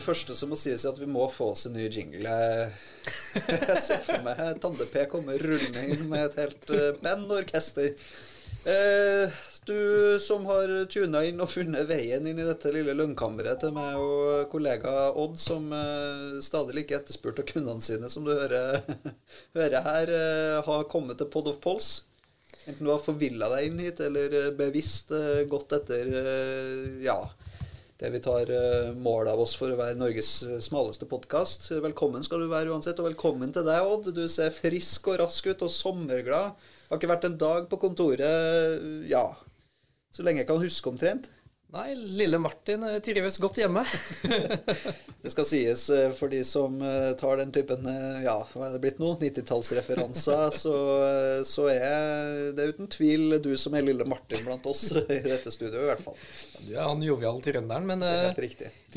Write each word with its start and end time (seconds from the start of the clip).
Det 0.00 0.06
første 0.06 0.32
som 0.32 0.48
må 0.48 0.56
sies, 0.56 0.80
er 0.80 0.94
at 0.94 0.98
vi 1.00 1.06
må 1.12 1.26
få 1.28 1.50
oss 1.52 1.66
en 1.68 1.74
ny 1.76 1.90
jingle. 1.92 2.32
Jeg, 3.36 3.80
ser 3.84 4.00
for 4.06 4.24
meg 4.24 4.38
Tande-P 4.62 5.02
kommer 5.12 5.36
rullende 5.36 5.82
inn 5.92 6.06
med 6.08 6.30
et 6.30 6.38
helt 6.40 6.70
uh, 6.72 6.86
band 7.02 7.26
og 7.28 7.42
orkester. 7.42 7.90
Eh, 8.64 9.40
du 9.68 10.16
som 10.24 10.46
har 10.48 10.72
tuna 10.88 11.20
inn 11.28 11.44
og 11.44 11.52
funnet 11.52 11.84
veien 11.88 12.24
inn 12.24 12.40
i 12.40 12.46
dette 12.48 12.72
lille 12.72 12.94
lønnkammeret 12.96 13.60
til 13.60 13.74
meg 13.76 14.00
og 14.00 14.48
kollega 14.52 15.10
Odd, 15.20 15.36
som 15.40 15.68
eh, 15.76 16.40
stadig 16.48 16.78
like 16.78 16.96
etterspurt 16.96 17.44
av 17.44 17.48
kundene 17.52 17.84
sine, 17.84 18.08
som 18.08 18.24
du 18.24 18.32
hører, 18.32 18.80
hører 19.58 19.84
her, 19.84 20.14
eh, 20.16 20.62
har 20.64 20.88
kommet 20.88 21.20
til 21.20 21.28
Pod 21.28 21.52
of 21.52 21.60
Pols. 21.60 21.98
Enten 22.64 22.88
du 22.88 22.92
har 22.92 23.04
forvilla 23.04 23.52
deg 23.52 23.68
inn 23.68 23.84
hit, 23.84 24.00
eller 24.08 24.40
eh, 24.46 24.50
bevisst 24.56 25.12
eh, 25.12 25.44
gått 25.52 25.76
etter 25.76 26.08
eh, 26.24 27.04
ja, 27.04 27.20
det 28.00 28.10
vi 28.14 28.20
tar 28.24 28.50
eh, 28.50 28.92
mål 28.96 29.28
av 29.28 29.40
oss 29.42 29.52
for 29.58 29.72
å 29.72 29.76
være 29.78 29.98
Norges 30.00 30.30
eh, 30.46 30.60
smaleste 30.64 31.04
podkast. 31.08 31.68
Velkommen 31.84 32.24
skal 32.24 32.40
du 32.40 32.48
være 32.48 32.72
uansett, 32.72 33.00
og 33.02 33.10
velkommen 33.10 33.52
til 33.52 33.66
deg, 33.66 33.84
Odd. 33.84 34.08
Du 34.16 34.24
ser 34.32 34.54
frisk 34.54 35.10
og 35.12 35.20
rask 35.20 35.50
ut 35.50 35.66
og 35.66 35.72
sommerglad. 35.74 36.56
Har 36.88 37.00
ikke 37.00 37.10
vært 37.12 37.28
en 37.28 37.36
dag 37.40 37.68
på 37.70 37.78
kontoret, 37.82 38.80
ja, 39.06 39.26
så 40.10 40.24
lenge 40.26 40.42
jeg 40.42 40.48
kan 40.48 40.62
huske 40.62 40.90
omtrent. 40.90 41.28
Nei, 41.70 41.92
lille 41.94 42.38
Martin 42.42 42.82
eh, 42.82 42.96
trives 43.04 43.36
godt 43.38 43.60
hjemme. 43.60 43.84
Det 45.22 45.30
skal 45.30 45.46
sies 45.46 45.84
eh, 45.94 46.08
for 46.16 46.32
de 46.32 46.40
som 46.46 46.80
eh, 46.82 47.12
tar 47.20 47.38
den 47.38 47.52
typen 47.54 47.86
ja, 48.24 48.34
hva 48.50 48.66
er 48.66 48.74
det 48.74 48.80
blitt 48.82 48.98
nå, 48.98 49.12
90-tallsreferanser, 49.20 50.48
så, 50.62 50.74
så 51.46 51.68
er 51.70 52.50
det 52.56 52.72
uten 52.72 52.90
tvil 52.90 53.38
du 53.44 53.52
som 53.60 53.76
er 53.78 53.86
lille 53.86 54.06
Martin 54.08 54.42
blant 54.48 54.66
oss 54.66 54.88
i 54.98 55.20
dette 55.22 55.54
studioet, 55.54 55.84
i 55.84 55.90
hvert 55.92 56.04
fall. 56.08 56.18
Du 56.64 56.72
er 56.74 56.82
han 56.88 57.06
joviale 57.06 57.44
trønderen, 57.44 57.86
men 57.86 58.02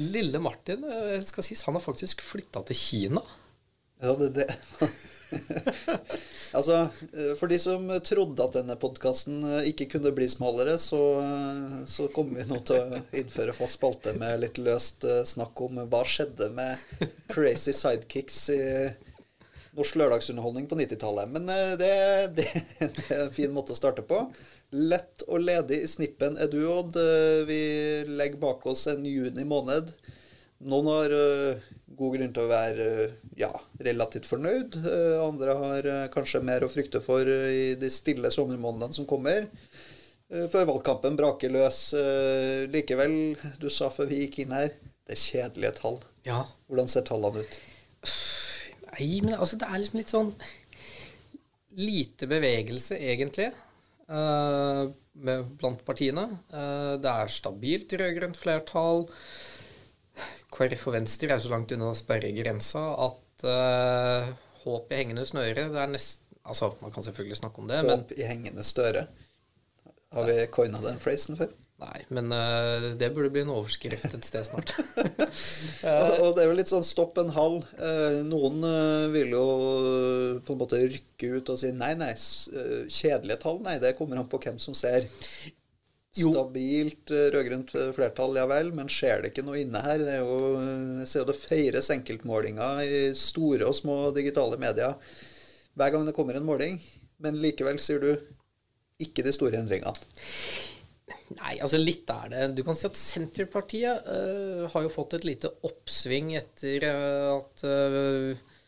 lille 0.01 0.41
Martin 0.41 0.87
skal 1.27 1.45
sies, 1.45 1.61
han 1.67 1.77
har 1.77 1.85
faktisk 1.85 2.25
flytta 2.25 2.65
til 2.71 2.79
Kina. 2.79 3.21
Ja, 4.03 4.13
det, 4.19 4.29
det. 4.35 4.47
altså, 6.57 6.79
eh, 7.13 7.31
for 7.39 7.49
de 7.49 7.59
som 7.61 7.87
trodde 8.05 8.43
at 8.43 8.57
denne 8.57 8.75
podkasten 8.79 9.39
ikke 9.69 9.87
kunne 9.95 10.11
bli 10.15 10.27
smalere, 10.29 10.75
så, 10.81 10.99
eh, 11.23 11.77
så 11.89 12.09
kommer 12.13 12.41
vi 12.41 12.49
nå 12.51 12.59
til 12.67 12.83
å 12.83 13.01
innføre 13.23 13.55
fast 13.57 13.79
spalte 13.79 14.13
med 14.19 14.43
litt 14.43 14.59
løst 14.61 15.07
eh, 15.07 15.23
snakk 15.27 15.63
om 15.65 15.81
hva 15.87 16.03
skjedde 16.05 16.51
med 16.53 16.83
crazy 17.31 17.73
sidekicks 17.73 18.43
i 18.53 18.61
norsk 19.77 19.95
lørdagsunderholdning 19.97 20.67
på 20.69 20.77
90-tallet. 20.77 21.31
Men 21.33 21.49
eh, 21.49 21.75
det, 21.79 21.93
det, 22.37 22.49
det 22.81 23.07
er 23.09 23.25
en 23.25 23.33
fin 23.33 23.53
måte 23.53 23.73
å 23.73 23.79
starte 23.79 24.05
på. 24.05 24.25
Lett 24.73 25.21
og 25.27 25.43
ledig 25.45 25.83
i 25.83 25.89
snippen 25.89 26.37
er 26.41 26.49
du, 26.49 26.59
Odd. 26.69 26.97
Eh, 26.97 27.43
Vi 27.49 27.61
legger 28.09 28.41
bak 28.41 28.65
oss 28.69 28.87
en 28.91 29.05
juni 29.05 29.45
måned. 29.45 29.91
Noen 30.63 30.89
har 30.91 31.13
eh, 31.17 31.71
god 31.97 32.15
grunn 32.17 32.33
til 32.35 32.45
å 32.45 32.51
være 32.51 32.87
eh, 33.05 33.17
ja, 33.39 33.49
relativt 33.87 34.29
fornøyd. 34.29 34.77
Eh, 34.79 35.17
andre 35.23 35.57
har 35.59 35.89
eh, 35.89 36.05
kanskje 36.13 36.43
mer 36.45 36.65
å 36.65 36.71
frykte 36.71 37.01
for 37.03 37.27
i 37.27 37.73
de 37.79 37.91
stille 37.93 38.31
sommermånedene 38.33 38.97
som 38.97 39.09
kommer. 39.09 39.49
Førvalgkampen 40.33 40.49
Før 40.49 40.65
valgkampen 40.65 41.17
braker 41.19 41.51
løs. 41.53 41.79
Likevel, 42.73 43.13
du 43.61 43.67
sa 43.69 43.91
før 43.93 44.07
vi 44.09 44.23
gikk 44.23 44.39
inn 44.41 44.55
her, 44.55 44.71
det 45.05 45.13
er 45.13 45.21
kjedelige 45.21 45.75
tall. 45.77 45.99
Ja. 46.25 46.39
Hvordan 46.71 46.89
ser 46.89 47.05
tallene 47.05 47.43
ut? 47.43 47.59
Nei, 48.93 49.09
men 49.21 49.35
altså, 49.35 49.59
det 49.61 49.67
er 49.67 49.81
liksom 49.83 49.99
litt 49.99 50.13
sånn 50.13 50.31
lite 51.77 52.29
bevegelse, 52.29 52.97
egentlig, 53.01 53.49
uh, 54.09 54.85
med, 55.13 55.53
blant 55.59 55.81
partiene. 55.85 56.27
Uh, 56.53 56.95
det 57.01 57.13
er 57.13 57.33
stabilt 57.33 57.95
rød-grønt 57.99 58.39
flertall. 58.39 59.07
KrF 60.53 60.87
og 60.89 60.97
Venstre 60.97 61.33
er 61.33 61.41
så 61.41 61.51
langt 61.51 61.73
unna 61.73 61.91
sperregrensa 61.97 62.83
at 63.07 63.45
uh, 63.47 64.33
håp 64.63 64.93
i 64.93 64.99
hengende 65.01 65.25
snøre 65.27 65.69
Det 65.73 65.81
er 65.81 65.91
nesten 65.91 66.21
Altså, 66.43 66.73
man 66.81 66.91
kan 66.91 67.03
selvfølgelig 67.05 67.37
snakke 67.39 67.61
om 67.61 67.67
det, 67.71 67.77
men 67.85 68.01
Håp 68.01 68.09
i 68.17 68.25
hengende 68.27 68.63
støre. 68.67 69.05
Har 70.11 70.25
vi 70.27 70.33
coina 70.51 70.81
den 70.83 70.99
phrasen 70.99 71.37
før? 71.39 71.53
Nei, 71.83 72.01
men 72.15 72.31
uh, 72.31 72.89
det 72.99 73.09
burde 73.15 73.31
bli 73.33 73.41
en 73.43 73.53
overskrift 73.55 74.13
et 74.13 74.27
sted 74.27 74.43
snart. 74.47 74.75
Og, 75.93 76.11
og 76.19 76.29
det 76.35 76.43
er 76.43 76.47
jo 76.47 76.55
litt 76.55 76.71
sånn 76.71 76.85
stopp 76.85 77.17
en 77.19 77.31
halv. 77.35 77.63
Uh, 77.79 78.21
noen 78.27 78.59
uh, 78.63 79.07
vil 79.15 79.33
jo 79.33 79.45
på 80.45 80.53
en 80.53 80.61
måte 80.61 80.83
rykke 80.83 81.31
ut 81.39 81.53
og 81.55 81.59
si 81.59 81.71
nei, 81.75 81.93
nei, 81.99 82.11
kjedelige 82.91 83.39
tall, 83.41 83.63
nei, 83.65 83.79
det 83.83 83.95
kommer 83.97 84.19
an 84.19 84.29
på 84.31 84.39
hvem 84.43 84.59
som 84.61 84.75
ser. 84.77 85.07
Stabilt 86.13 87.13
eh, 87.13 87.29
rød-grønt 87.33 87.73
flertall, 87.95 88.37
ja 88.37 88.45
vel, 88.49 88.69
men 88.77 88.91
skjer 88.91 89.23
det 89.23 89.33
ikke 89.33 89.45
noe 89.47 89.61
inne 89.63 89.81
her? 89.81 90.03
Det 90.03 90.17
er 90.19 90.21
jo, 90.21 90.39
eh, 90.59 90.99
jeg 91.01 91.09
ser 91.09 91.23
jo 91.23 91.29
det 91.31 91.39
feires 91.39 91.89
enkeltmålinger 91.95 92.83
i 92.85 92.99
store 93.17 93.69
og 93.69 93.77
små 93.79 93.97
digitale 94.15 94.59
medier 94.61 94.99
hver 95.73 95.89
gang 95.89 96.05
det 96.05 96.13
kommer 96.13 96.37
en 96.37 96.45
måling, 96.45 96.77
men 97.23 97.39
likevel 97.41 97.79
sier 97.81 98.03
du 98.03 98.11
ikke 99.01 99.25
de 99.25 99.33
store 99.33 99.57
endringene. 99.57 99.95
Nei, 101.33 101.55
altså 101.63 101.79
litt 101.79 102.09
er 102.13 102.29
det. 102.31 102.47
Du 102.57 102.63
kan 102.65 102.77
si 102.77 102.85
at 102.87 102.99
Senterpartiet 102.99 104.05
uh, 104.05 104.65
har 104.69 104.85
jo 104.85 104.91
fått 104.93 105.15
et 105.17 105.27
lite 105.27 105.49
oppsving 105.65 106.33
etter 106.37 106.85
eh, 106.89 107.29
at 107.33 107.63
uh, 107.65 108.59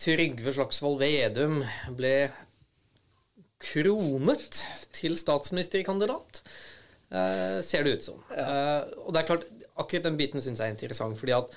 Trygve 0.00 0.54
Slagsvold 0.54 1.00
Vedum 1.02 1.62
ble 1.96 2.14
kronet 3.62 4.60
til 4.94 5.16
statsministerkandidat, 5.18 6.42
eh, 7.10 7.58
ser 7.62 7.84
det 7.84 7.96
ut 7.96 8.06
som. 8.06 8.22
Uh, 8.30 8.86
og 9.04 9.12
det 9.14 9.22
er 9.22 9.28
klart, 9.30 9.46
akkurat 9.76 10.08
den 10.08 10.18
biten 10.18 10.42
syns 10.42 10.60
jeg 10.62 10.70
er 10.70 10.74
interessant, 10.74 11.18
fordi 11.18 11.34
at 11.36 11.52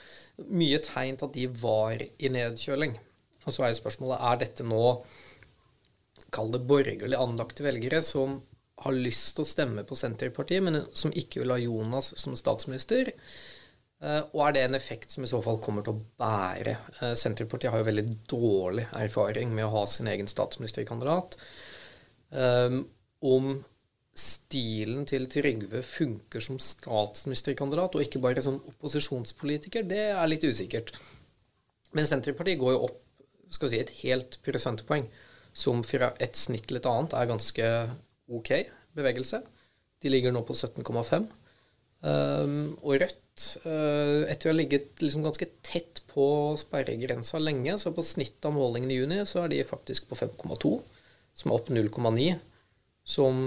mye 0.49 0.81
tegn 0.83 1.17
til 1.19 1.29
at 1.29 1.37
de 1.37 1.47
var 1.61 2.03
i 2.03 2.31
nedkjøling. 2.33 2.97
Og 3.45 3.55
så 3.55 3.65
er 3.65 3.73
jo 3.73 3.79
spørsmålet 3.79 4.21
er 4.29 4.41
dette 4.43 4.67
nå 4.67 4.83
kall 6.29 6.51
det 6.53 6.65
borgerlig 6.69 7.17
anlagte 7.17 7.63
velgere 7.65 8.03
som 8.05 8.41
har 8.83 8.95
lyst 8.95 9.33
til 9.35 9.43
å 9.43 9.49
stemme 9.49 9.83
på 9.87 9.97
Senterpartiet, 9.97 10.63
men 10.63 10.83
som 10.95 11.13
ikke 11.15 11.41
vil 11.41 11.55
ha 11.55 11.57
Jonas 11.59 12.13
som 12.19 12.37
statsminister. 12.39 13.11
Uh, 13.99 14.21
Og 14.31 14.45
er 14.45 14.53
det 14.55 14.61
en 14.67 14.77
effekt 14.77 15.11
som 15.11 15.25
i 15.25 15.31
så 15.31 15.41
fall 15.43 15.59
kommer 15.63 15.83
til 15.83 15.97
å 15.97 16.03
bære? 16.21 16.77
Senterpartiet 17.19 17.73
har 17.73 17.81
jo 17.81 17.89
veldig 17.89 18.05
dårlig 18.31 18.85
erfaring 18.95 19.51
med 19.55 19.67
å 19.67 19.73
ha 19.73 19.83
sin 19.91 20.07
egen 20.07 20.29
statsministerkandidat. 20.31 21.35
Um, 22.29 22.83
om 23.25 23.57
stilen 24.17 25.05
til 25.07 25.27
Trygve 25.31 25.83
funker 25.85 26.43
som 26.43 26.57
statsministerkandidat, 26.61 27.95
og 27.95 28.03
ikke 28.03 28.21
bare 28.23 28.43
som 28.43 28.59
opposisjonspolitiker, 28.73 29.85
det 29.87 30.09
er 30.11 30.31
litt 30.31 30.43
usikkert. 30.43 30.95
Men 31.95 32.07
Senterpartiet 32.09 32.59
går 32.61 32.75
jo 32.75 32.83
opp 32.89 32.99
skal 33.49 33.69
vi 33.69 33.77
si, 33.77 33.81
et 33.81 33.95
helt 34.03 34.37
prosentpoeng, 34.45 35.07
som 35.57 35.81
fra 35.85 36.11
et 36.21 36.37
snitt 36.37 36.67
til 36.69 36.77
et 36.79 36.89
annet 36.89 37.15
er 37.17 37.29
ganske 37.31 37.69
ok 38.29 38.51
bevegelse. 38.97 39.41
De 39.99 40.11
ligger 40.11 40.33
nå 40.33 40.43
på 40.47 40.55
17,5. 40.55 41.25
Um, 41.99 42.77
og 42.85 43.01
Rødt, 43.01 43.45
uh, 43.65 44.23
etter 44.29 44.47
å 44.47 44.53
ha 44.53 44.55
ligget 44.55 45.01
liksom 45.03 45.25
ganske 45.25 45.49
tett 45.65 46.03
på 46.13 46.27
sperregrensa 46.61 47.41
lenge, 47.41 47.75
så 47.81 47.91
på 47.95 48.05
snitt 48.05 48.45
av 48.47 48.55
målingen 48.55 48.93
i 48.93 48.99
juni, 49.01 49.19
så 49.27 49.43
er 49.43 49.51
de 49.51 49.65
faktisk 49.67 50.07
på 50.11 50.19
5,2, 50.19 50.75
som 51.35 51.51
er 51.51 51.57
opp 51.57 51.73
0,9. 51.73 52.29
Som 53.09 53.43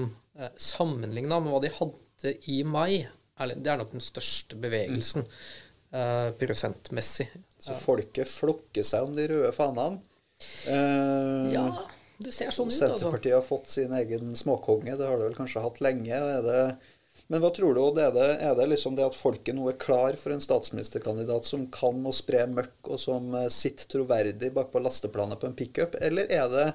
sammenligna 0.57 1.41
med 1.43 1.53
hva 1.53 1.61
de 1.65 1.73
hadde 1.77 2.37
i 2.49 2.63
mai, 2.65 3.03
det 3.43 3.69
er 3.69 3.81
nok 3.81 3.91
den 3.93 4.05
største 4.05 4.57
bevegelsen 4.61 5.25
mm. 5.27 6.39
prosentmessig. 6.41 7.27
Så 7.63 7.75
folket 7.79 8.31
flokker 8.31 8.87
seg 8.87 9.09
om 9.09 9.17
de 9.17 9.27
røde 9.31 9.53
fanene. 9.57 10.01
Eh, 10.69 11.53
Ja, 11.55 11.67
det 12.23 12.33
ser 12.35 12.51
sånn 12.55 12.71
ut, 12.71 12.75
altså. 12.75 12.97
Senterpartiet 12.99 13.37
har 13.37 13.47
fått 13.47 13.71
sin 13.73 13.95
egen 13.99 14.35
småkonge, 14.39 14.97
det 14.99 15.07
har 15.09 15.19
det 15.19 15.31
vel 15.31 15.39
kanskje 15.39 15.65
hatt 15.65 15.81
lenge. 15.85 16.15
Er 16.15 16.43
det, 16.47 16.63
men 17.33 17.43
hva 17.43 17.53
tror 17.55 17.75
du, 17.75 17.83
Odd? 17.83 18.01
Er 18.03 18.13
det, 18.15 18.29
er 18.45 18.57
det 18.59 18.69
liksom 18.73 18.97
det 18.99 19.07
at 19.07 19.19
folket 19.19 19.57
nå 19.59 19.69
er 19.71 19.79
klar 19.81 20.19
for 20.21 20.35
en 20.35 20.43
statsministerkandidat 20.43 21.49
som 21.49 21.69
kan 21.75 22.03
å 22.07 22.15
spre 22.15 22.45
møkk, 22.51 22.77
og 22.89 23.01
som 23.03 23.33
eh, 23.39 23.49
sitter 23.53 23.91
troverdig 23.97 24.53
bakpå 24.57 24.83
lasteplanet 24.83 25.41
på 25.41 25.51
en 25.51 25.59
pickup, 25.59 25.99
eller 26.03 26.31
er 26.31 26.53
det, 26.53 26.69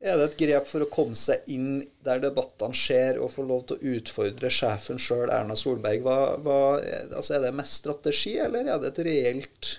er 0.00 0.18
det 0.18 0.26
et 0.26 0.40
grep 0.40 0.66
for 0.68 0.84
å 0.84 0.90
komme 0.92 1.16
seg 1.16 1.46
inn 1.52 1.80
der 2.04 2.20
debattene 2.20 2.76
skjer, 2.76 3.20
og 3.22 3.32
få 3.32 3.46
lov 3.48 3.64
til 3.66 3.78
å 3.78 3.94
utfordre 3.96 4.50
sjefen 4.52 5.00
sjøl, 5.00 5.30
Erna 5.32 5.56
Solberg? 5.56 6.04
Hva, 6.04 6.18
hva, 6.42 6.58
altså 7.16 7.36
er 7.36 7.46
det 7.46 7.54
mest 7.56 7.80
strategi, 7.80 8.36
eller 8.42 8.68
er 8.68 8.82
det 8.82 8.92
et 8.92 9.00
reelt 9.08 9.70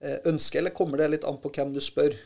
eh, 0.00 0.18
ønske, 0.30 0.60
eller 0.60 0.74
kommer 0.76 1.02
det 1.02 1.10
litt 1.12 1.28
an 1.28 1.40
på 1.42 1.52
hvem 1.52 1.76
du 1.76 1.82
spør? 1.84 2.16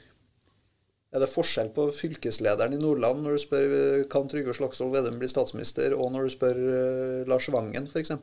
Er 1.10 1.24
det 1.24 1.32
forskjell 1.32 1.72
på 1.74 1.88
fylkeslederen 1.90 2.76
i 2.76 2.78
Nordland 2.78 3.24
når 3.24 3.34
du 3.34 3.42
spør 3.42 3.72
eh, 3.80 4.04
kan 4.10 4.30
Trygve 4.30 4.54
Slagsvold 4.54 4.94
Vedum 4.94 5.18
bli 5.18 5.30
statsminister, 5.32 5.96
og 5.98 6.14
når 6.14 6.28
du 6.28 6.34
spør 6.36 6.62
eh, 6.62 7.28
Lars 7.30 7.50
Vangen 7.50 7.90
f.eks.? 7.90 8.14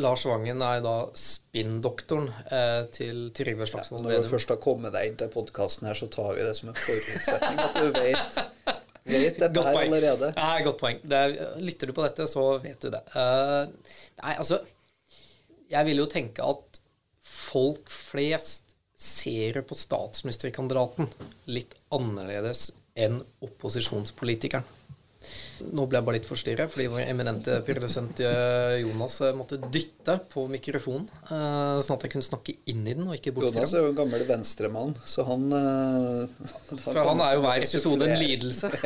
Lars 0.00 0.24
Vangen 0.28 0.62
er 0.64 0.82
da 0.84 0.94
spinndoktoren 1.18 2.28
eh, 2.50 2.84
til 2.94 3.28
Trygve 3.36 3.66
Ja, 3.66 3.70
Slagsvold 3.74 4.06
når 4.06 4.24
du 4.24 4.30
først 4.30 4.52
har 4.52 4.60
kommet 4.62 4.94
deg 4.96 5.10
inn 5.10 5.18
til 5.20 5.30
podkasten 5.32 5.88
her, 5.90 5.98
så 5.98 6.08
tar 6.12 6.32
vi 6.38 6.46
det 6.46 6.54
som 6.58 6.72
en 6.72 6.78
forutsetning 6.78 7.60
at 7.64 7.78
du 7.78 7.88
vet, 7.98 8.40
vet 9.10 9.40
dette 9.42 9.52
Godt 9.56 9.70
her 9.70 9.80
allerede. 9.84 10.32
Nei, 10.38 10.56
godt 10.66 10.80
poeng. 10.82 11.00
Det 11.04 11.22
er, 11.26 11.36
lytter 11.60 11.90
du 11.90 11.96
på 11.96 12.06
dette, 12.06 12.26
så 12.30 12.46
vet 12.62 12.80
du 12.82 12.90
det. 12.94 13.02
Uh, 13.14 13.94
nei, 14.22 14.34
altså 14.34 14.62
Jeg 15.70 15.86
vil 15.90 16.02
jo 16.02 16.08
tenke 16.10 16.44
at 16.44 16.80
folk 17.30 17.92
flest 17.92 18.74
ser 19.00 19.62
på 19.64 19.76
statsministerkandidaten 19.78 21.08
litt 21.48 21.72
annerledes 21.94 22.68
enn 23.00 23.20
opposisjonspolitikeren. 23.44 24.66
Nå 25.68 25.84
ble 25.88 25.98
jeg 25.98 26.06
bare 26.06 26.16
litt 26.18 26.28
forstyrret, 26.28 26.70
fordi 26.72 26.86
vår 26.92 27.02
eminente 27.04 27.58
produsent 27.66 28.20
eh, 28.24 28.78
Jonas 28.80 29.18
eh, 29.26 29.34
måtte 29.36 29.58
dytte 29.60 30.16
på 30.32 30.46
mikrofonen, 30.50 31.06
eh, 31.26 31.80
sånn 31.84 31.96
at 31.98 32.06
jeg 32.06 32.14
kunne 32.14 32.26
snakke 32.26 32.54
inn 32.72 32.86
i 32.86 32.94
den 32.96 33.08
og 33.08 33.16
ikke 33.16 33.34
bort 33.36 33.50
fra 33.50 33.60
Jonas 33.60 33.74
er 33.76 33.84
jo 33.84 33.90
en 33.92 33.98
gammel 33.98 34.24
venstremann, 34.28 34.94
så 35.04 35.26
han 35.28 35.42
For 36.70 36.96
han 36.96 37.22
er 37.26 37.36
jo 37.36 37.44
hver 37.44 37.66
episode 37.66 38.08
en 38.08 38.22
lidelse. 38.22 38.72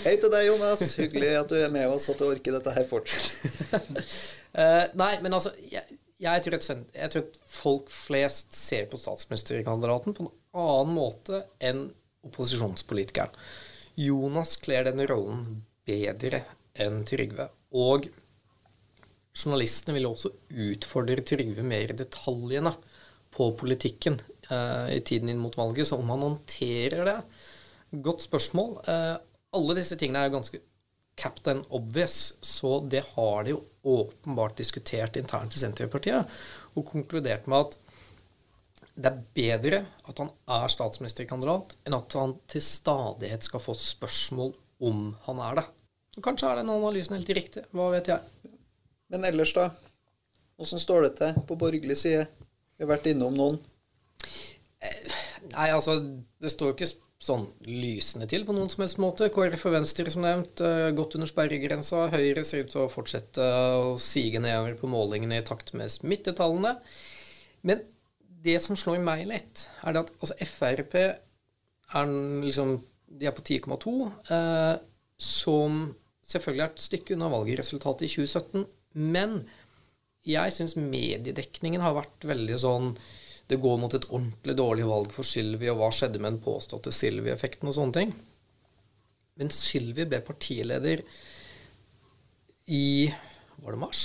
Hei 0.00 0.14
til 0.16 0.30
deg, 0.32 0.46
Jonas. 0.48 0.84
Hyggelig 0.96 1.32
at 1.42 1.50
du 1.52 1.56
er 1.60 1.72
med 1.72 1.86
oss, 1.92 2.08
at 2.10 2.18
du 2.20 2.26
orker 2.30 2.56
dette 2.56 2.72
her 2.74 2.86
fortsatt. 2.88 3.80
Nei, 5.00 5.12
men 5.22 5.36
altså 5.36 5.52
jeg, 5.70 5.84
jeg, 6.20 6.44
tror 6.44 6.56
at, 6.56 6.70
jeg 6.96 7.12
tror 7.12 7.26
at 7.26 7.40
folk 7.60 7.90
flest 7.92 8.56
ser 8.56 8.88
på 8.90 8.98
statsministerkandidaten 9.00 10.16
på 10.16 10.26
en 10.26 10.32
annen 10.56 10.94
måte 10.96 11.44
enn 11.62 11.90
opposisjonspolitikeren. 12.26 13.36
Jonas 14.00 14.56
kler 14.62 14.86
den 14.88 15.02
rollen 15.08 15.44
bedre 15.86 16.44
enn 16.80 17.02
Trygve. 17.08 17.48
Og 17.76 18.08
journalistene 19.36 19.96
vil 19.98 20.08
også 20.10 20.32
utfordre 20.70 21.24
Trygve 21.26 21.64
mer 21.66 21.92
i 21.92 21.98
detaljene 21.98 22.72
på 23.34 23.50
politikken 23.58 24.18
eh, 24.50 24.96
i 24.96 25.00
tiden 25.06 25.30
inn 25.32 25.42
mot 25.42 25.56
valget. 25.58 25.90
Så 25.90 26.00
om 26.00 26.10
han 26.14 26.26
håndterer 26.26 27.06
det 27.08 27.18
Godt 27.90 28.22
spørsmål. 28.22 28.76
Eh, 28.86 29.16
alle 29.58 29.74
disse 29.80 29.96
tingene 29.98 30.22
er 30.22 30.30
jo 30.30 30.36
ganske 30.38 30.60
Captain 31.20 31.64
Obvious, 31.74 32.34
så 32.40 32.78
det 32.86 33.02
har 33.16 33.44
de 33.44 33.56
jo 33.56 33.60
åpenbart 33.82 34.56
diskutert 34.60 35.18
internt 35.18 35.56
i 35.56 35.60
Senterpartiet, 35.60 36.28
og 36.78 36.86
konkludert 36.88 37.48
med 37.50 37.66
at 37.66 37.74
det 38.96 39.10
er 39.10 39.20
bedre 39.36 39.82
at 40.08 40.18
han 40.20 40.30
er 40.50 40.72
statsministerkandidat, 40.72 41.76
enn 41.86 41.96
at 41.96 42.16
han 42.18 42.34
til 42.50 42.64
stadighet 42.64 43.46
skal 43.46 43.62
få 43.62 43.76
spørsmål 43.78 44.54
om 44.86 45.10
han 45.26 45.42
er 45.46 45.60
det. 45.60 45.66
Og 46.18 46.24
kanskje 46.26 46.50
er 46.50 46.60
den 46.60 46.72
analysen 46.72 47.16
helt 47.16 47.34
riktig, 47.36 47.64
hva 47.76 47.90
vet 47.94 48.10
jeg. 48.10 48.50
Men 49.10 49.26
ellers, 49.28 49.54
da? 49.56 49.70
Åssen 50.60 50.82
står 50.82 51.06
det 51.06 51.12
til 51.20 51.44
på 51.48 51.58
borgerlig 51.58 51.96
side? 51.98 52.26
Vi 52.76 52.84
har 52.84 52.90
vært 52.92 53.08
innom 53.10 53.36
noen. 53.36 53.60
Nei, 55.50 55.70
altså, 55.70 55.98
det 56.40 56.52
står 56.52 56.72
jo 56.72 56.76
ikke 56.76 56.90
sånn 57.20 57.46
lysende 57.68 58.26
til 58.30 58.46
på 58.48 58.54
noen 58.56 58.70
som 58.72 58.84
helst 58.84 59.00
måte. 59.02 59.28
KrF 59.32 59.66
og 59.68 59.74
Venstre, 59.76 60.08
som 60.12 60.24
nevnt, 60.24 60.62
eh, 60.64 60.90
godt 60.96 61.16
under 61.18 61.28
sperregrensa. 61.28 62.06
Høyre 62.12 62.44
ser 62.44 62.64
ut 62.64 62.72
til 62.72 62.84
å 62.86 62.92
fortsette 62.92 63.44
å 63.44 63.98
sige 64.00 64.40
nedover 64.40 64.78
på 64.80 64.88
målingene 64.88 65.40
i 65.40 65.44
takt 65.44 65.74
med 65.76 65.92
smittetallene. 65.92 66.78
Men 67.62 67.84
det 68.44 68.56
som 68.64 68.78
slår 68.78 69.00
meg 69.04 69.26
litt, 69.28 69.66
er 69.84 69.94
det 69.94 70.04
at 70.06 70.12
altså, 70.18 70.36
Frp 70.48 70.96
er 71.00 72.12
liksom 72.44 72.78
De 73.10 73.26
er 73.26 73.34
på 73.34 73.42
10,2, 73.42 73.92
eh, 74.30 74.76
som 75.18 75.80
selvfølgelig 76.30 76.62
er 76.62 76.70
et 76.70 76.84
stykke 76.84 77.16
unna 77.16 77.30
valgresultatet 77.32 78.06
i 78.06 78.12
2017. 78.12 78.62
Men 79.02 79.40
jeg 80.26 80.54
syns 80.54 80.76
mediedekningen 80.78 81.82
har 81.82 81.96
vært 81.96 82.26
veldig 82.28 82.58
sånn 82.60 82.92
Det 83.50 83.58
går 83.58 83.80
mot 83.82 83.94
et 83.96 84.06
ordentlig 84.12 84.54
dårlig 84.54 84.86
valg 84.86 85.10
for 85.14 85.26
Sylvi, 85.26 85.66
og 85.72 85.80
hva 85.80 85.90
skjedde 85.90 86.22
med 86.22 86.36
den 86.36 86.44
påståtte 86.44 86.94
Sylvi-effekten 86.94 87.66
og 87.66 87.74
sånne 87.74 87.96
ting. 87.98 88.14
Men 89.40 89.50
Sylvi 89.50 90.06
ble 90.06 90.22
partileder 90.22 91.02
i 92.70 93.10
Var 93.60 93.74
det 93.74 93.80
mars? 93.80 94.04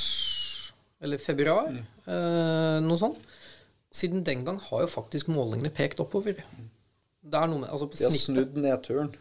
Eller 1.05 1.21
februar? 1.21 1.69
Eh, 2.09 2.77
noe 2.81 2.97
sånt. 2.97 3.21
Siden 3.95 4.25
den 4.27 4.43
gang 4.47 4.57
har 4.59 4.83
jo 4.83 4.91
faktisk 4.91 5.29
målingene 5.31 5.71
pekt 5.73 6.01
oppover. 6.03 6.41
Det 7.25 7.39
er 7.39 7.47
noe 7.49 7.61
med 7.63 7.69
Altså 7.71 7.87
på 7.89 7.97
De 7.97 8.03
har 8.05 8.11
snittet 8.11 8.25
snudd 8.27 8.57
nedturen. 8.59 9.13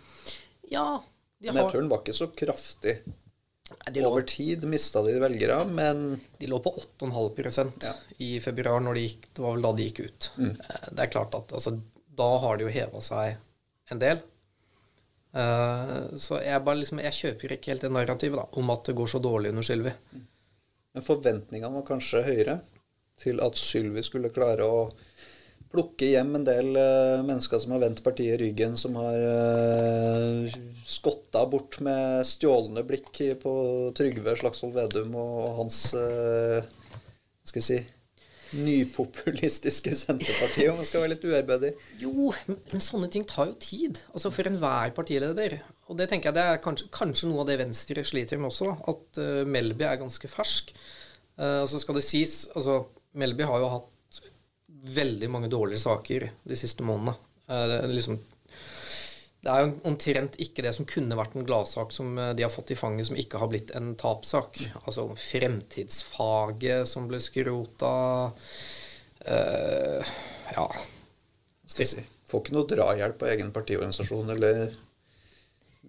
Ja. 0.71 0.87
De, 1.39 1.51
har, 1.51 1.61
Nedturen 1.61 1.91
var 1.93 2.03
ikke 2.03 2.17
så 2.17 2.27
kraftig. 2.35 2.97
Nei, 3.71 3.95
lå, 3.97 4.11
Over 4.11 4.27
tid 4.29 4.67
mista 4.69 5.01
de 5.07 5.15
velgere, 5.23 5.61
men 5.71 6.03
de 6.41 6.51
lå 6.51 6.59
på 6.65 6.75
8,5 7.01 7.73
Ja. 7.85 7.95
i 8.19 8.35
februar, 8.43 8.83
når 8.85 8.99
de 8.99 9.07
gikk, 9.07 9.31
det 9.33 9.45
var 9.45 9.57
vel 9.57 9.65
da 9.65 9.73
de 9.79 9.89
gikk 9.89 10.03
ut. 10.05 10.31
Mm. 10.37 10.53
Det 10.91 11.07
er 11.07 11.13
klart 11.15 11.39
at 11.39 11.55
altså, 11.57 11.77
da 12.19 12.29
har 12.45 12.59
de 12.59 12.67
jo 12.67 12.75
heva 12.75 13.01
seg 13.05 13.39
en 13.95 14.03
del. 14.03 14.21
Uh, 15.35 16.15
så 16.21 16.39
jeg 16.45 16.63
bare 16.63 16.79
liksom 16.79 17.01
Jeg 17.03 17.17
kjøper 17.17 17.57
ikke 17.57 17.73
helt 17.73 17.83
det 17.83 17.91
narrativet 17.91 18.39
da, 18.39 18.45
om 18.55 18.69
at 18.71 18.85
det 18.87 18.95
går 18.95 19.09
så 19.11 19.19
dårlig 19.23 19.51
under 19.55 19.67
Sylvi. 19.67 19.95
Men 20.95 21.03
forventningene 21.03 21.75
var 21.75 21.87
kanskje 21.89 22.23
høyere 22.27 22.61
til 23.21 23.43
at 23.45 23.59
Sylvi 23.59 24.03
skulle 24.05 24.33
klare 24.35 24.67
å 24.67 24.87
plukke 25.75 26.07
hjem 26.07 26.37
en 26.39 26.47
del 26.47 26.71
uh, 26.79 27.25
mennesker 27.27 27.59
som 27.63 27.75
har 27.75 27.83
vendt 27.83 28.05
partiet 28.07 28.39
ryggen, 28.39 28.77
som 28.79 28.95
har 29.01 29.19
uh, 29.27 30.55
skotta 30.87 31.43
bort 31.51 31.81
med 31.83 32.23
stjålne 32.29 32.85
blikk 32.87 33.19
på 33.43 33.55
Trygve 33.99 34.37
Slagsvold 34.39 34.77
Vedum 34.77 35.19
og 35.19 35.59
hans 35.59 35.81
uh, 35.99 36.63
skal 37.45 37.61
jeg 37.61 37.69
si 37.69 37.83
nypopulistiske 38.55 39.91
Senterparti, 39.99 40.67
om 40.71 40.77
man 40.79 40.87
skal 40.87 41.05
være 41.05 41.15
litt 41.15 41.25
uærbødig. 41.27 41.71
Jo, 41.99 42.31
men 42.47 42.83
sånne 42.83 43.09
ting 43.13 43.25
tar 43.27 43.49
jo 43.51 43.57
tid. 43.59 43.99
Altså 44.13 44.31
For 44.35 44.47
enhver 44.47 44.93
partileder. 44.97 45.57
Og 45.91 45.99
det 45.99 46.09
tenker 46.11 46.31
jeg 46.31 46.39
det 46.39 46.45
er 46.53 46.61
kanskje, 46.63 46.87
kanskje 46.95 47.31
noe 47.31 47.43
av 47.43 47.51
det 47.51 47.59
Venstre 47.61 48.05
sliter 48.07 48.41
med 48.41 48.53
også. 48.53 48.71
At 48.91 49.21
uh, 49.21 49.41
Melby 49.49 49.87
er 49.89 50.01
ganske 50.01 50.31
fersk. 50.31 50.71
Uh, 51.35 51.65
så 51.67 51.81
skal 51.83 51.99
det 51.99 52.07
sies 52.07 52.45
altså 52.55 52.85
Melby 53.15 53.47
har 53.47 53.63
jo 53.63 53.73
hatt 53.77 54.21
veldig 54.95 55.31
mange 55.31 55.51
dårlige 55.53 55.83
saker 55.85 56.31
de 56.45 56.57
siste 56.59 56.85
månedene. 56.87 57.17
Eh, 57.49 57.67
det, 57.71 57.77
er 57.79 57.93
liksom, 57.95 58.19
det 59.45 59.53
er 59.53 59.65
jo 59.65 59.75
omtrent 59.91 60.39
ikke 60.43 60.65
det 60.67 60.75
som 60.77 60.89
kunne 60.89 61.19
vært 61.19 61.37
en 61.37 61.47
gladsak 61.47 61.95
som 61.95 62.19
eh, 62.19 62.33
de 62.37 62.45
har 62.47 62.53
fått 62.53 62.75
i 62.75 62.79
fanget, 62.79 63.09
som 63.09 63.19
ikke 63.21 63.41
har 63.41 63.51
blitt 63.53 63.75
en 63.77 63.95
tapssak. 64.01 64.61
Altså 64.85 65.09
fremtidsfaget 65.19 66.91
som 66.91 67.09
ble 67.11 67.23
skrota. 67.23 67.95
eh, 69.25 70.17
ja. 70.57 70.69
Får 71.75 72.41
ikke 72.41 72.55
noe 72.55 72.69
drahjelp 72.71 73.23
av 73.25 73.31
egen 73.33 73.51
partiorganisasjon 73.55 74.31
eller 74.35 74.67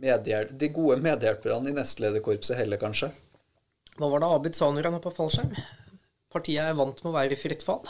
medhjelp, 0.01 0.51
de 0.59 0.69
gode 0.75 0.97
medhjelperne 1.03 1.71
i 1.71 1.75
nestlederkorpset 1.75 2.57
heller, 2.59 2.79
kanskje. 2.81 3.11
Hva 3.95 4.09
var 4.11 4.23
det 4.23 4.29
Abid 4.35 4.57
sa 4.57 4.67
når 4.71 4.89
han 4.89 4.97
var 4.97 5.03
på 5.05 5.13
fallskjerm? 5.15 5.53
Partiet 6.35 6.67
er 6.67 6.75
vant 6.77 6.97
med 7.03 7.11
å 7.11 7.15
være 7.15 7.35
i 7.35 7.39
fritt 7.39 7.63
fall. 7.63 7.81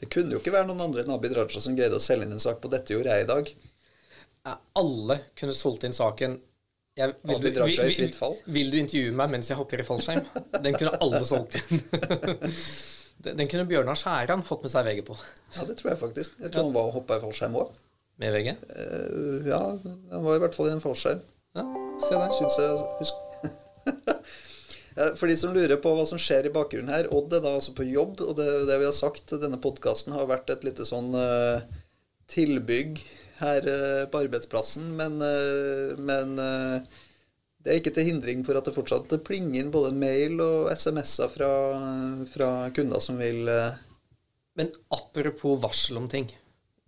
Det 0.00 0.08
kunne 0.08 0.32
jo 0.34 0.40
ikke 0.40 0.54
være 0.54 0.68
noen 0.70 0.86
andre 0.86 1.02
enn 1.04 1.12
Abid 1.12 1.34
Raja 1.36 1.60
som 1.60 1.74
greide 1.76 1.98
å 1.98 2.02
selge 2.02 2.24
inn 2.26 2.36
en 2.36 2.42
sak 2.42 2.62
på 2.62 2.70
'Dette 2.72 2.94
jordet 2.94 3.24
i 3.24 3.26
dag'. 3.28 3.50
Ja, 4.48 4.54
Alle 4.80 5.18
kunne 5.36 5.52
solgt 5.56 5.84
inn 5.84 5.92
saken 5.92 6.38
jeg, 6.96 7.12
vil, 7.22 7.36
Abid 7.36 7.54
du, 7.54 7.60
Raja 7.60 7.84
i 7.86 7.96
fritt 7.96 8.16
fall? 8.16 8.38
vil, 8.46 8.54
vil 8.56 8.70
du 8.72 8.78
intervjue 8.80 9.16
meg 9.16 9.34
mens 9.34 9.50
jeg 9.50 9.58
hopper 9.60 9.82
i 9.82 9.86
fallskjerm? 9.86 10.24
Den 10.64 10.78
kunne 10.78 10.96
alle 11.04 11.20
solgt 11.28 11.58
inn. 11.60 11.82
Den 13.26 13.48
kunne 13.52 13.66
Bjørnar 13.68 13.98
Skjæran 14.00 14.40
fått 14.46 14.62
med 14.64 14.72
seg 14.72 14.86
VG 14.86 15.02
på. 15.04 15.14
Ja, 15.58 15.66
det 15.68 15.76
tror 15.76 15.90
jeg 15.92 16.00
faktisk. 16.00 16.38
Jeg 16.40 16.54
tror 16.54 16.70
han 16.70 16.72
var 16.72 16.88
og 16.88 16.94
hoppa 16.96 17.18
i 17.18 17.24
fallskjerm 17.26 17.58
òg. 17.60 17.74
Med 18.20 18.32
VG? 18.32 18.54
ja, 19.48 19.60
han 20.14 20.24
var 20.24 20.38
i 20.38 20.40
hvert 20.40 20.56
fall 20.56 20.70
i 20.70 20.72
en 20.72 20.80
fallskjerm. 20.80 21.20
Ja, 21.56 21.66
se 22.00 22.16
der. 22.16 22.32
Syns 22.38 22.56
jeg. 22.56 22.70
Ja, 23.84 24.16
For 25.16 25.30
de 25.30 25.36
som 25.38 25.54
lurer 25.54 25.78
på 25.80 25.92
hva 25.96 26.04
som 26.08 26.20
skjer 26.20 26.48
i 26.48 26.52
bakgrunnen 26.54 26.92
her 26.92 27.08
Odd 27.14 27.32
er 27.36 27.44
da 27.44 27.54
altså 27.56 27.74
på 27.76 27.86
jobb, 27.88 28.20
og 28.24 28.34
det, 28.38 28.48
det 28.68 28.80
vi 28.82 28.88
har 28.88 28.96
sagt, 28.96 29.32
denne 29.40 29.60
podkasten 29.62 30.14
har 30.16 30.28
vært 30.30 30.50
et 30.52 30.66
lite 30.66 30.86
sånn 30.88 31.14
uh, 31.16 31.62
tilbygg 32.30 33.00
her 33.40 33.68
uh, 33.70 34.02
på 34.10 34.24
arbeidsplassen, 34.26 34.90
men, 34.98 35.16
uh, 35.22 35.94
men 35.96 36.34
det 37.60 37.72
er 37.72 37.80
ikke 37.80 37.94
til 37.96 38.10
hindring 38.10 38.44
for 38.44 38.58
at 38.58 38.68
det 38.68 38.76
fortsatt 38.76 39.14
plinger 39.24 39.62
inn 39.62 39.72
både 39.72 39.94
mail 39.96 40.40
og 40.44 40.68
SMS-er 40.74 41.32
fra, 41.32 41.50
fra 42.32 42.50
kunder 42.76 43.00
som 43.04 43.20
vil 43.20 43.48
Men 44.58 44.72
apropos 44.92 45.60
varsel 45.62 46.00
om 46.00 46.08
ting. 46.10 46.28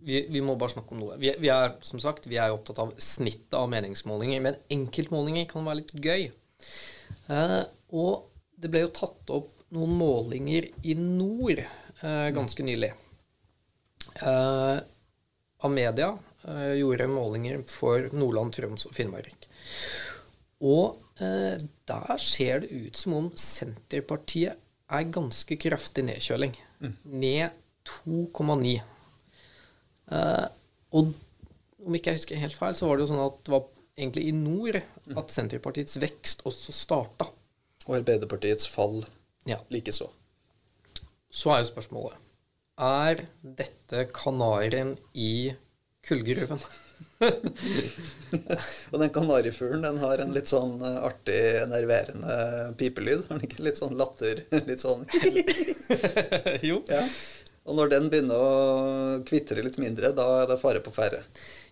Vi, 0.03 0.25
vi 0.29 0.41
må 0.43 0.55
bare 0.59 0.73
snakke 0.73 0.93
om 0.93 0.99
noe. 0.99 1.17
Vi, 1.21 1.31
vi 1.39 1.49
er 1.53 1.77
som 1.85 2.01
sagt, 2.01 2.27
vi 2.27 2.39
er 2.41 2.51
opptatt 2.51 2.81
av 2.83 2.91
snittet 3.01 3.55
av 3.55 3.69
meningsmålinger, 3.71 4.41
men 4.43 4.59
enkeltmålinger 4.73 5.47
kan 5.49 5.63
være 5.63 5.79
litt 5.79 5.93
gøy. 5.95 6.25
Eh, 7.31 7.59
og 7.93 8.29
det 8.57 8.71
ble 8.73 8.85
jo 8.85 8.93
tatt 8.95 9.33
opp 9.33 9.63
noen 9.73 9.95
målinger 9.97 10.67
i 10.85 10.95
nord 10.97 11.59
eh, 11.59 12.29
ganske 12.35 12.65
nylig. 12.65 12.91
Eh, 14.21 14.77
Amedia 15.65 16.11
eh, 16.47 16.73
gjorde 16.79 17.09
målinger 17.09 17.63
for 17.69 18.09
Nordland, 18.13 18.53
Troms 18.55 18.87
og 18.89 18.95
Finnmark. 18.97 19.47
Og 20.63 20.99
eh, 21.21 21.61
der 21.89 22.21
ser 22.21 22.63
det 22.63 22.71
ut 22.71 22.99
som 22.99 23.17
om 23.17 23.31
Senterpartiet 23.39 24.59
er 24.93 25.11
ganske 25.13 25.57
kraftig 25.57 26.05
nedkjøling. 26.09 26.55
Ned 27.09 27.61
2,9. 28.05 28.73
Eh, 30.13 30.47
og 30.93 31.13
om 31.83 31.95
ikke 31.97 32.13
jeg 32.13 32.21
husker 32.21 32.43
helt 32.43 32.57
feil, 32.57 32.75
så 32.77 32.87
var 32.87 32.97
det 32.97 33.05
jo 33.05 33.13
sånn 33.13 33.25
at 33.25 33.39
det 33.43 33.53
var 33.55 33.69
egentlig 33.97 34.27
i 34.27 34.35
nord 34.35 34.77
at 34.79 35.33
Senterpartiets 35.33 35.99
vekst 36.01 36.45
også 36.49 36.75
starta. 36.75 37.27
Og 37.87 37.97
Arbeiderpartiets 37.99 38.67
fall 38.69 39.03
Ja. 39.45 39.57
likeså. 39.71 40.09
så 41.33 41.51
er 41.55 41.63
jo 41.63 41.71
spørsmålet 41.73 42.13
Er 42.79 43.25
dette 43.43 44.05
kanarien 44.13 44.95
i 45.13 45.53
kullgruven? 46.07 46.59
Og 48.91 48.99
den 48.99 49.11
kanarifuglen 49.13 49.83
den 49.85 49.99
har 50.01 50.21
en 50.23 50.33
litt 50.35 50.49
sånn 50.51 50.75
eh, 50.83 50.97
artig, 51.05 51.37
enerverende 51.61 52.35
pipelyd. 52.79 53.25
Har 53.29 53.37
den 53.39 53.47
ikke 53.47 53.63
litt 53.67 53.79
sånn 53.79 53.95
latter? 53.99 54.41
Litt 54.67 54.81
sånn 54.83 55.05
jo. 56.69 56.81
ja. 56.89 57.03
Og 57.63 57.77
når 57.77 57.93
den 57.93 58.09
begynner 58.11 58.35
å 58.43 59.19
kvitre 59.27 59.63
litt 59.63 59.77
mindre, 59.79 60.11
da 60.15 60.25
er 60.41 60.49
det 60.51 60.57
fare 60.59 60.81
på 60.83 60.91
ferde. 60.95 61.21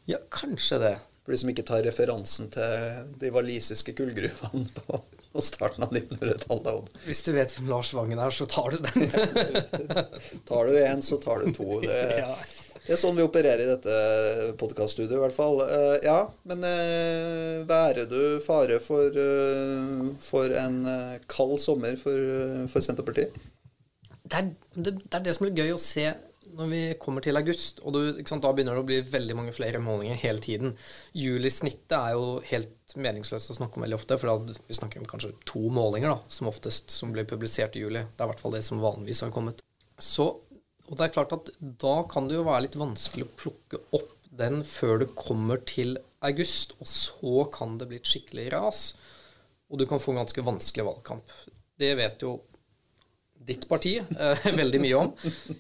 Ja, 0.07 0.21
kanskje 0.31 0.79
det. 0.85 0.93
For 1.25 1.33
de 1.35 1.41
som 1.41 1.51
ikke 1.51 1.65
tar 1.67 1.83
referansen 1.85 2.47
til 2.53 3.09
de 3.21 3.29
walisiske 3.35 3.93
kullgruvene 3.97 4.71
på, 4.77 5.01
på 5.35 5.43
starten 5.43 5.85
av 5.85 5.93
1900-tallet. 5.93 6.89
Hvis 7.05 7.23
du 7.27 7.31
vet 7.35 7.53
hvem 7.55 7.69
Lars 7.71 7.93
Vangen 7.95 8.19
er, 8.19 8.33
så 8.35 8.47
tar 8.50 8.75
du 8.75 8.81
den. 8.83 9.07
tar 10.50 10.67
du 10.67 10.79
én, 10.79 11.03
så 11.05 11.19
tar 11.21 11.45
du 11.45 11.53
to. 11.55 11.79
Det, 11.91 12.00
ja. 12.19 12.35
det, 12.85 12.95
er 12.95 13.00
sånn 13.00 13.17
vi 13.17 13.23
opererer 13.25 13.63
i 13.63 13.69
dette 13.69 13.95
podkaststudioet, 14.59 15.17
i 15.17 15.21
hvert 15.23 15.35
fall. 15.35 15.61
Uh, 15.63 15.95
ja, 16.03 16.19
men 16.50 16.65
uh, 16.65 17.63
værer 17.69 18.09
du 18.11 18.41
fare 18.43 18.79
for, 18.83 19.15
uh, 19.15 20.11
for 20.23 20.57
en 20.61 20.83
kald 21.31 21.57
sommer 21.63 21.97
for, 22.00 22.67
for 22.71 22.85
Senterpartiet? 22.85 23.39
Det 24.31 24.39
er, 24.39 24.51
det, 24.75 24.93
det 25.03 25.15
er, 25.17 25.23
det, 25.25 25.35
som 25.35 25.47
er 25.47 25.57
gøy 25.57 25.73
å 25.75 25.81
se 25.81 26.05
når 26.50 26.69
vi 26.71 26.81
kommer 27.00 27.24
til 27.24 27.38
august, 27.38 27.79
og 27.86 27.93
du, 27.95 28.00
sant, 28.25 28.41
da 28.43 28.51
begynner 28.55 28.75
det 28.75 28.81
å 28.81 28.88
bli 28.88 29.00
veldig 29.13 29.36
mange 29.38 29.53
flere 29.55 29.81
målinger 29.83 30.17
hele 30.24 30.41
tiden. 30.43 30.74
Julisnittet 31.17 31.93
er 31.98 32.15
jo 32.17 32.39
helt 32.50 32.95
meningsløst 32.98 33.53
å 33.53 33.57
snakke 33.60 33.77
om 33.77 33.86
veldig 33.86 34.00
ofte, 34.00 34.17
for 34.19 34.48
vi 34.50 34.77
snakker 34.77 35.03
om 35.03 35.10
kanskje 35.10 35.36
to 35.48 35.62
målinger 35.74 36.15
da, 36.15 36.17
som 36.33 36.50
oftest 36.51 36.91
som 36.93 37.13
blir 37.13 37.29
publisert 37.29 37.77
i 37.77 37.83
juli. 37.86 38.01
Det 38.03 38.24
er 38.24 38.27
i 38.29 38.33
hvert 38.33 38.43
fall 38.43 38.57
det 38.57 38.63
som 38.65 38.81
vanligvis 38.83 39.24
har 39.25 39.33
kommet. 39.36 39.62
Så, 40.01 40.27
og 40.88 40.98
det 40.98 41.07
er 41.07 41.15
klart 41.15 41.38
at 41.38 41.53
da 41.62 41.95
kan 42.10 42.27
det 42.27 42.39
jo 42.39 42.48
være 42.50 42.65
litt 42.65 42.79
vanskelig 42.79 43.27
å 43.27 43.36
plukke 43.45 43.83
opp 44.00 44.17
den 44.41 44.63
før 44.65 45.03
du 45.03 45.07
kommer 45.13 45.62
til 45.67 45.98
august, 46.25 46.74
og 46.81 46.89
så 46.89 47.45
kan 47.53 47.77
det 47.77 47.89
bli 47.91 48.01
et 48.01 48.07
skikkelig 48.07 48.50
ras, 48.53 48.86
og 49.71 49.79
du 49.79 49.86
kan 49.88 50.01
få 50.01 50.15
en 50.15 50.24
ganske 50.24 50.45
vanskelig 50.45 50.88
valgkamp. 50.89 51.36
Det 51.79 51.93
vet 52.00 52.25
jo 52.25 52.39
ditt 53.48 53.67
parti 53.69 53.95
eh, 54.00 54.45
veldig 54.62 54.81
mye 54.83 55.00
om. 55.00 55.12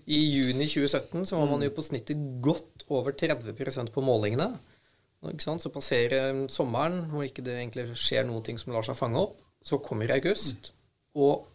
I 0.05 0.19
juni 0.19 0.67
2017 0.69 1.27
så 1.29 1.39
var 1.39 1.49
man 1.51 1.65
jo 1.65 1.73
på 1.75 1.85
snittet 1.85 2.19
godt 2.43 2.85
over 2.91 3.15
30% 3.17 3.93
på 3.93 4.03
målingene. 4.05 4.51
Så 5.41 5.69
passerer 5.69 6.47
sommeren, 6.49 7.03
hvor 7.11 7.27
ikke 7.27 7.43
det 7.45 7.59
egentlig 7.59 7.85
skjer 7.93 8.25
noen 8.25 8.45
ting 8.45 8.57
som 8.57 8.73
lar 8.73 8.85
seg 8.85 8.97
fange 8.97 9.21
opp. 9.21 9.37
Så 9.61 9.77
kommer 9.85 10.09
august, 10.15 10.71
og 11.13 11.45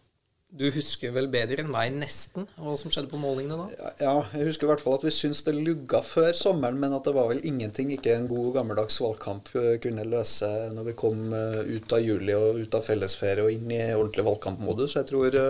du 0.57 0.67
husker 0.73 1.13
vel 1.15 1.29
bedre 1.31 1.63
enn 1.63 1.71
meg 1.71 1.95
nesten 1.95 2.47
hva 2.57 2.75
som 2.79 2.91
skjedde 2.93 3.11
på 3.11 3.21
målingene 3.21 3.57
da? 3.59 3.93
Ja, 4.01 4.13
jeg 4.33 4.49
husker 4.49 4.67
i 4.67 4.71
hvert 4.73 4.83
fall 4.83 4.97
at 4.97 5.05
vi 5.07 5.13
syntes 5.15 5.43
det 5.47 5.55
lugga 5.55 6.01
før 6.05 6.31
sommeren, 6.37 6.79
men 6.81 6.95
at 6.97 7.07
det 7.07 7.15
var 7.17 7.31
vel 7.31 7.43
ingenting 7.47 7.93
ikke 7.95 8.15
en 8.17 8.29
god 8.31 8.53
gammeldags 8.59 8.99
valgkamp 9.03 9.51
eh, 9.55 9.73
kunne 9.83 10.07
løse 10.07 10.51
når 10.75 10.91
vi 10.91 10.99
kom 11.03 11.27
eh, 11.37 11.75
ut 11.77 11.97
av 11.97 12.03
juli 12.03 12.37
og 12.37 12.63
ut 12.63 12.79
av 12.79 12.85
fellesferie 12.85 13.45
og 13.45 13.53
inn 13.53 13.69
i 13.71 13.83
ordentlig 13.93 14.27
valgkampmodus. 14.31 14.97
Jeg 14.99 15.11
tror 15.11 15.41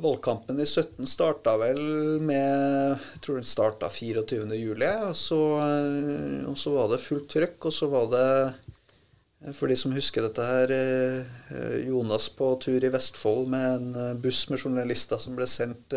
Valgkampen 0.00 0.60
i 0.60 0.66
17 0.66 1.06
starta 1.06 1.56
vel 1.60 1.80
med 2.22 2.96
Jeg 2.96 3.22
tror 3.24 3.40
den 3.40 3.48
starta 3.48 3.88
24. 3.90 4.56
juli. 4.56 4.90
Og 5.08 5.16
så, 5.18 5.40
eh, 5.60 6.46
og 6.48 6.56
så 6.58 6.72
var 6.76 6.88
det 6.92 7.02
fullt 7.04 7.28
trøkk. 7.28 7.66
Og 7.66 7.72
så 7.74 7.88
var 7.90 8.06
det, 8.14 8.28
eh, 8.46 8.69
for 9.56 9.72
de 9.72 9.76
som 9.78 9.94
husker 9.96 10.20
dette 10.20 10.44
her, 10.44 10.72
eh, 10.74 11.76
Jonas 11.86 12.26
på 12.36 12.50
tur 12.60 12.84
i 12.84 12.90
Vestfold 12.92 13.48
med 13.48 13.68
en 13.96 14.20
buss 14.20 14.42
med 14.50 14.60
journalister 14.60 15.16
som 15.22 15.38
ble 15.38 15.48
sendt 15.48 15.96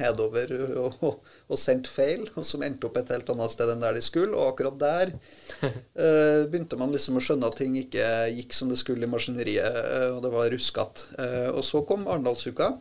nedover 0.00 0.52
og, 0.74 0.98
og, 1.06 1.30
og 1.46 1.60
sendt 1.60 1.86
feil, 1.86 2.26
og 2.34 2.46
som 2.46 2.66
endte 2.66 2.88
opp 2.88 2.98
et 2.98 3.14
helt 3.14 3.30
annet 3.30 3.54
sted 3.54 3.70
enn 3.70 3.84
der 3.84 3.94
de 3.94 4.02
skulle. 4.02 4.34
Og 4.34 4.52
akkurat 4.56 4.82
der 4.82 5.14
begynte 6.50 6.78
man 6.80 6.90
liksom 6.90 7.20
å 7.20 7.24
skjønne 7.24 7.46
at 7.46 7.60
ting 7.62 7.78
ikke 7.78 8.10
gikk 8.34 8.58
som 8.58 8.74
det 8.74 8.80
skulle 8.82 9.06
i 9.06 9.12
maskineriet, 9.12 9.80
og 10.10 10.22
det 10.26 10.34
var 10.34 10.50
ruskete. 10.50 11.10
og 11.54 11.62
så 11.66 11.86
kom 11.86 12.08
Arendalsuka. 12.10 12.74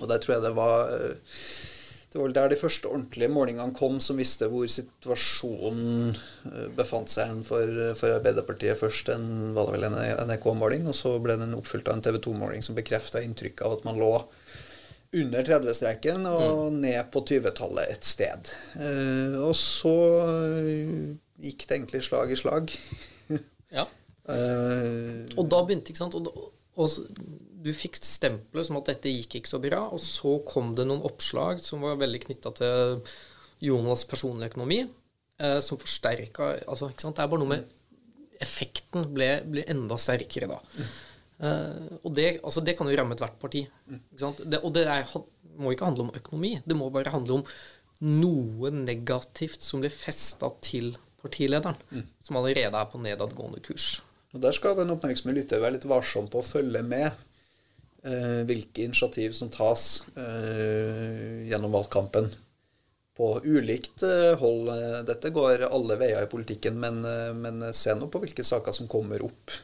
Og 0.00 0.08
der 0.10 0.20
tror 0.20 0.36
jeg 0.36 0.44
det 0.44 0.56
var 0.56 0.92
eh, 0.92 1.16
det 2.16 2.20
var 2.22 2.30
vel 2.30 2.36
der 2.36 2.48
de 2.48 2.56
første 2.56 2.88
ordentlige 2.88 3.28
målingene 3.28 3.76
kom, 3.76 3.98
som 4.00 4.16
visste 4.16 4.46
hvor 4.48 4.64
situasjonen 4.72 6.14
eh, 6.48 6.68
befant 6.78 7.12
seg 7.12 7.42
for, 7.44 7.68
for 7.98 8.14
Arbeiderpartiet. 8.14 8.78
Først 8.80 9.10
en, 9.12 9.26
var 9.56 9.68
det 9.68 9.74
vel 9.74 9.84
en 9.90 9.98
NRK-måling, 10.30 10.86
og 10.88 10.96
så 10.96 11.12
ble 11.20 11.36
den 11.36 11.52
oppfylt 11.58 11.90
av 11.90 11.98
en 11.98 12.06
TV 12.06 12.16
2-måling 12.24 12.64
som 12.64 12.78
bekrefta 12.78 13.20
inntrykket 13.20 13.60
av 13.68 13.76
at 13.76 13.84
man 13.84 14.00
lå 14.00 14.14
under 15.16 15.44
30-streken 15.44 16.24
og 16.30 16.72
mm. 16.72 16.80
ned 16.86 17.12
på 17.12 17.20
20-tallet 17.28 17.92
et 17.92 18.08
sted. 18.08 18.52
Eh, 18.80 19.36
og 19.36 19.52
så 19.60 19.94
gikk 21.44 21.66
det 21.66 21.76
egentlig 21.82 22.00
slag 22.08 22.32
i 22.32 22.40
slag. 22.40 22.72
ja. 23.76 23.88
Eh, 24.26 25.20
og 25.38 25.44
da 25.46 25.60
begynte, 25.62 25.92
ikke 25.92 26.00
sant 26.00 26.16
og, 26.18 26.26
og 26.74 26.88
du 27.66 27.72
fikk 27.74 27.98
stempelet 28.04 28.68
som 28.68 28.78
at 28.78 28.92
dette 28.92 29.10
gikk 29.10 29.40
ikke 29.40 29.50
så 29.50 29.60
bra, 29.62 29.82
og 29.90 30.02
så 30.02 30.36
kom 30.46 30.74
det 30.78 30.86
noen 30.86 31.04
oppslag 31.06 31.62
som 31.64 31.82
var 31.84 31.98
veldig 32.00 32.22
knytta 32.26 32.52
til 32.60 33.00
Jonas' 33.66 34.06
personlige 34.08 34.52
økonomi, 34.52 34.84
eh, 35.40 35.58
som 35.64 35.80
forsterka 35.80 36.52
altså, 36.66 36.92
ikke 36.92 37.06
sant? 37.08 37.18
Det 37.18 37.24
er 37.24 37.32
bare 37.32 37.42
noe 37.42 37.54
med 37.56 37.72
Effekten 38.36 39.06
ble, 39.16 39.30
ble 39.48 39.62
enda 39.72 39.96
sterkere 39.96 40.50
da. 40.50 40.58
Mm. 40.76 40.88
Eh, 41.36 41.94
og 42.02 42.10
det, 42.16 42.26
altså, 42.42 42.60
det, 42.64 42.74
kan 42.76 42.88
jo 42.90 42.98
ramme 42.98 43.16
ethvert 43.16 43.38
parti. 43.40 43.62
ikke 43.64 44.32
Det, 44.44 44.60
og 44.60 44.74
det 44.76 44.84
er, 44.92 45.08
må 45.56 45.72
ikke 45.72 45.88
handle 45.88 46.04
om 46.04 46.12
økonomi. 46.16 46.52
Det 46.60 46.76
må 46.76 46.90
bare 46.92 47.14
handle 47.14 47.40
om 47.40 47.46
noe 48.04 48.72
negativt 48.76 49.64
som 49.64 49.80
blir 49.80 49.94
festa 49.94 50.50
til 50.60 50.92
partilederen, 51.22 51.78
mm. 51.90 52.04
som 52.28 52.36
allerede 52.36 52.76
er 52.76 52.90
på 52.92 53.00
nedadgående 53.00 53.62
kurs. 53.64 54.02
Og 54.34 54.42
Der 54.44 54.52
skal 54.52 54.76
den 54.76 54.92
oppmerksomme 54.92 55.32
lytter 55.32 55.62
være 55.62 55.78
litt 55.78 55.88
varsom 55.88 56.28
på 56.28 56.42
å 56.42 56.46
følge 56.46 56.82
med 56.84 57.08
hvilke 58.46 58.84
initiativ 58.86 59.32
som 59.34 59.50
tas 59.50 60.04
eh, 60.16 61.46
gjennom 61.48 61.72
valgkampen. 61.74 62.30
På 63.16 63.40
ulikt 63.44 64.02
eh, 64.02 64.38
hold. 64.38 64.68
Dette 65.08 65.32
går 65.32 65.64
alle 65.70 65.96
veier 65.96 66.26
i 66.26 66.30
politikken, 66.30 66.76
men, 66.80 67.00
eh, 67.08 67.32
men 67.32 67.64
se 67.74 67.94
nå 67.96 68.10
på 68.12 68.20
hvilke 68.20 68.44
saker 68.44 68.76
som 68.76 68.90
kommer 68.92 69.24
opp 69.24 69.54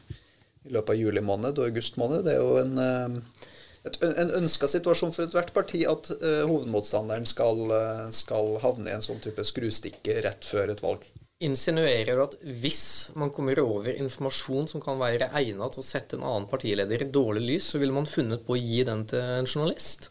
i 0.63 0.71
løpet 0.73 0.95
av 0.95 0.97
juli 0.97 1.21
måned 1.21 1.59
og 1.59 1.67
august 1.69 1.99
måned. 2.01 2.25
Det 2.25 2.33
er 2.33 2.41
jo 2.41 2.55
en, 2.57 2.73
eh, 2.81 3.49
et, 3.85 3.99
en 4.09 4.33
ønska 4.41 4.69
situasjon 4.71 5.13
for 5.13 5.27
ethvert 5.27 5.53
parti 5.53 5.83
at 5.85 6.09
hovedmotstanderen 6.23 7.27
skal, 7.29 7.75
skal, 8.15 8.55
havne 8.63 8.89
i 8.89 8.95
en 8.97 9.05
sånn 9.05 9.21
type 9.21 9.45
skrustikke 9.45 10.21
rett 10.25 10.47
før 10.47 10.73
et 10.73 10.81
valg 10.81 11.05
insinuerer 11.45 12.17
du 12.17 12.23
at 12.23 12.35
hvis 12.63 13.11
man 13.19 13.31
kommer 13.33 13.59
over 13.63 13.93
informasjon 13.93 14.69
som 14.71 14.83
kan 14.83 14.99
være 15.01 15.29
egnet 15.35 15.75
til 15.75 15.83
å 15.83 15.85
sette 15.87 16.17
en 16.17 16.25
annen 16.27 16.49
partileder 16.51 17.05
i 17.05 17.11
dårlig 17.11 17.43
lys, 17.51 17.69
så 17.73 17.81
ville 17.81 17.95
man 17.95 18.09
funnet 18.09 18.45
på 18.47 18.55
å 18.55 18.59
gi 18.59 18.83
den 18.87 19.05
til 19.09 19.21
en 19.21 19.49
journalist? 19.49 20.09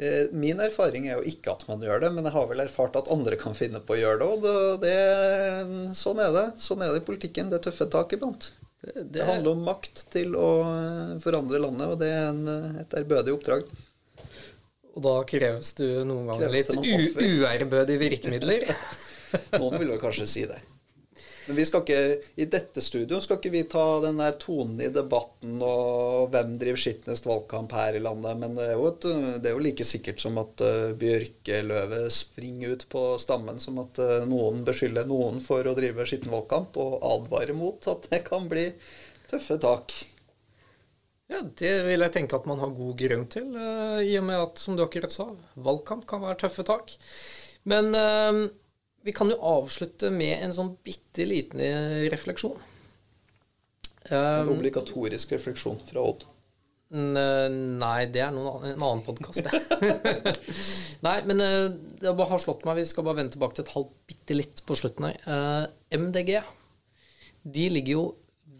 Eh, 0.00 0.30
min 0.32 0.60
erfaring 0.64 1.10
er 1.10 1.18
jo 1.18 1.28
ikke 1.28 1.52
at 1.52 1.66
man 1.68 1.82
gjør 1.84 2.00
det, 2.06 2.10
men 2.14 2.24
jeg 2.24 2.32
har 2.32 2.48
vel 2.48 2.62
erfart 2.64 2.96
at 2.96 3.10
andre 3.12 3.36
kan 3.40 3.56
finne 3.56 3.82
på 3.84 3.96
å 3.96 4.00
gjøre 4.00 4.22
det. 4.22 4.30
Og 4.56 4.80
det, 4.86 4.96
sånn 5.98 6.22
er 6.24 6.32
det. 6.32 6.46
Sånn 6.62 6.80
er 6.80 6.94
det 6.94 7.02
i 7.02 7.06
politikken. 7.10 7.52
Det 7.52 7.60
er 7.60 7.66
tøffe 7.68 7.90
tak 7.92 8.16
iblant. 8.16 8.48
Det, 8.80 8.94
det, 8.94 9.04
det, 9.18 9.26
handler 9.28 9.58
om 9.58 9.66
makt 9.68 10.06
til 10.14 10.32
å 10.40 10.48
eh, 10.64 11.14
forandre 11.20 11.60
landet, 11.60 11.92
og 11.92 12.00
det 12.00 12.08
er 12.16 12.30
en, 12.30 12.42
eh, 12.48 12.80
et 12.80 12.96
ærbødig 13.02 13.36
oppdrag. 13.36 13.68
Og 14.90 15.04
da 15.04 15.14
kreves 15.28 15.74
du 15.76 15.84
noen 16.08 16.32
ganger 16.32 16.56
litt 16.56 16.72
uærbødige 16.72 18.00
virkemidler? 18.00 18.70
Noen 19.60 19.78
vil 19.78 19.94
vel 19.94 20.02
kanskje 20.02 20.28
si 20.28 20.44
det. 20.50 20.60
Men 21.50 21.56
vi 21.56 21.64
skal 21.66 21.82
ikke, 21.82 22.00
i 22.38 22.46
dette 22.46 22.82
studio 22.84 23.18
skal 23.18 23.40
ikke 23.40 23.50
vi 23.50 23.62
ta 23.66 23.82
den 24.04 24.20
der 24.20 24.36
tonen 24.38 24.76
i 24.84 24.90
debatten 24.92 25.56
og 25.66 26.30
hvem 26.30 26.52
driver 26.60 26.78
skitnest 26.78 27.26
valgkamp 27.26 27.72
her 27.74 27.96
i 27.98 28.02
landet. 28.04 28.38
Men 28.38 28.54
det 28.54 28.68
er 28.68 28.76
jo, 28.76 28.84
et, 28.92 29.06
det 29.42 29.50
er 29.50 29.56
jo 29.56 29.64
like 29.64 29.86
sikkert 29.88 30.22
som 30.22 30.38
at 30.38 30.62
uh, 30.62 30.92
bjørkeløvet 31.00 32.06
springer 32.14 32.76
ut 32.76 32.86
på 32.92 33.02
stammen, 33.18 33.58
som 33.62 33.80
at 33.82 33.98
uh, 33.98 34.20
noen 34.30 34.62
beskylder 34.68 35.10
noen 35.10 35.42
for 35.42 35.66
å 35.66 35.74
drive 35.74 36.06
skitten 36.06 36.30
valgkamp, 36.30 36.78
og 36.78 37.02
advarer 37.16 37.58
mot 37.58 37.90
at 37.90 38.06
det 38.12 38.22
kan 38.30 38.46
bli 38.50 38.68
tøffe 39.32 39.58
tak. 39.66 39.96
Ja, 41.34 41.42
Det 41.42 41.74
vil 41.88 42.06
jeg 42.06 42.14
tenke 42.14 42.38
at 42.38 42.46
man 42.50 42.62
har 42.62 42.78
god 42.78 42.94
grunn 43.02 43.26
til, 43.32 43.50
uh, 43.58 43.98
i 43.98 44.14
og 44.22 44.28
med 44.30 44.38
at, 44.44 44.62
som 44.62 44.78
du 44.78 44.86
akkurat 44.86 45.18
sa, 45.18 45.32
valgkamp 45.58 46.06
kan 46.06 46.22
være 46.28 46.44
tøffe 46.44 46.68
tak. 46.68 46.94
Men 47.66 47.90
vi 49.06 49.14
kan 49.16 49.30
jo 49.32 49.38
avslutte 49.38 50.10
med 50.12 50.42
en 50.44 50.52
sånn 50.56 50.74
bitte 50.84 51.24
liten 51.28 51.62
refleksjon. 52.12 52.58
En 54.10 54.48
um, 54.48 54.54
obligatorisk 54.56 55.32
refleksjon 55.36 55.80
fra 55.88 56.04
Odd? 56.04 56.26
Nei, 56.90 57.98
det 58.10 58.22
er 58.24 58.32
noen, 58.34 58.64
en 58.72 58.80
annen 58.82 59.02
podkast, 59.06 59.46
det. 59.46 60.32
nei, 61.06 61.18
men 61.28 61.42
uh, 61.44 61.68
det 62.00 62.14
bare 62.18 62.32
har 62.32 62.42
slått 62.42 62.64
meg 62.66 62.80
Vi 62.80 62.88
skal 62.90 63.06
bare 63.06 63.20
vende 63.20 63.36
tilbake 63.36 63.56
til 63.56 63.66
et 63.68 63.74
halvt 63.76 63.92
bitte 64.10 64.36
litt 64.36 64.64
på 64.66 64.78
slutten 64.80 65.06
her. 65.06 65.68
MDG 65.94 66.40
de 67.42 67.68
ligger 67.72 67.92
jo 67.92 68.04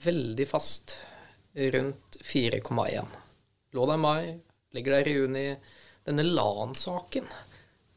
veldig 0.05 0.47
fast 0.49 0.97
rundt 1.75 2.21
4,1. 2.25 3.17
Lå 3.77 3.87
der 3.87 3.99
i 3.99 4.01
mai, 4.01 4.23
ligger 4.75 4.97
der 4.97 5.09
i 5.11 5.17
juni. 5.19 5.47
denne 6.05 6.25
LAN-saken 6.25 7.27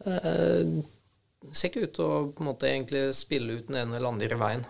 eh, 0.06 0.74
ser 1.52 1.72
ikke 1.72 1.88
ut 1.88 1.98
til 1.98 2.06
å 2.06 2.22
på 2.32 2.44
en 2.44 2.50
måte 2.52 2.70
egentlig 2.70 3.04
spille 3.18 3.60
ut 3.60 3.68
den 3.68 3.82
ene 3.82 3.98
eller 3.98 4.14
andre 4.14 4.40
veien. 4.40 4.66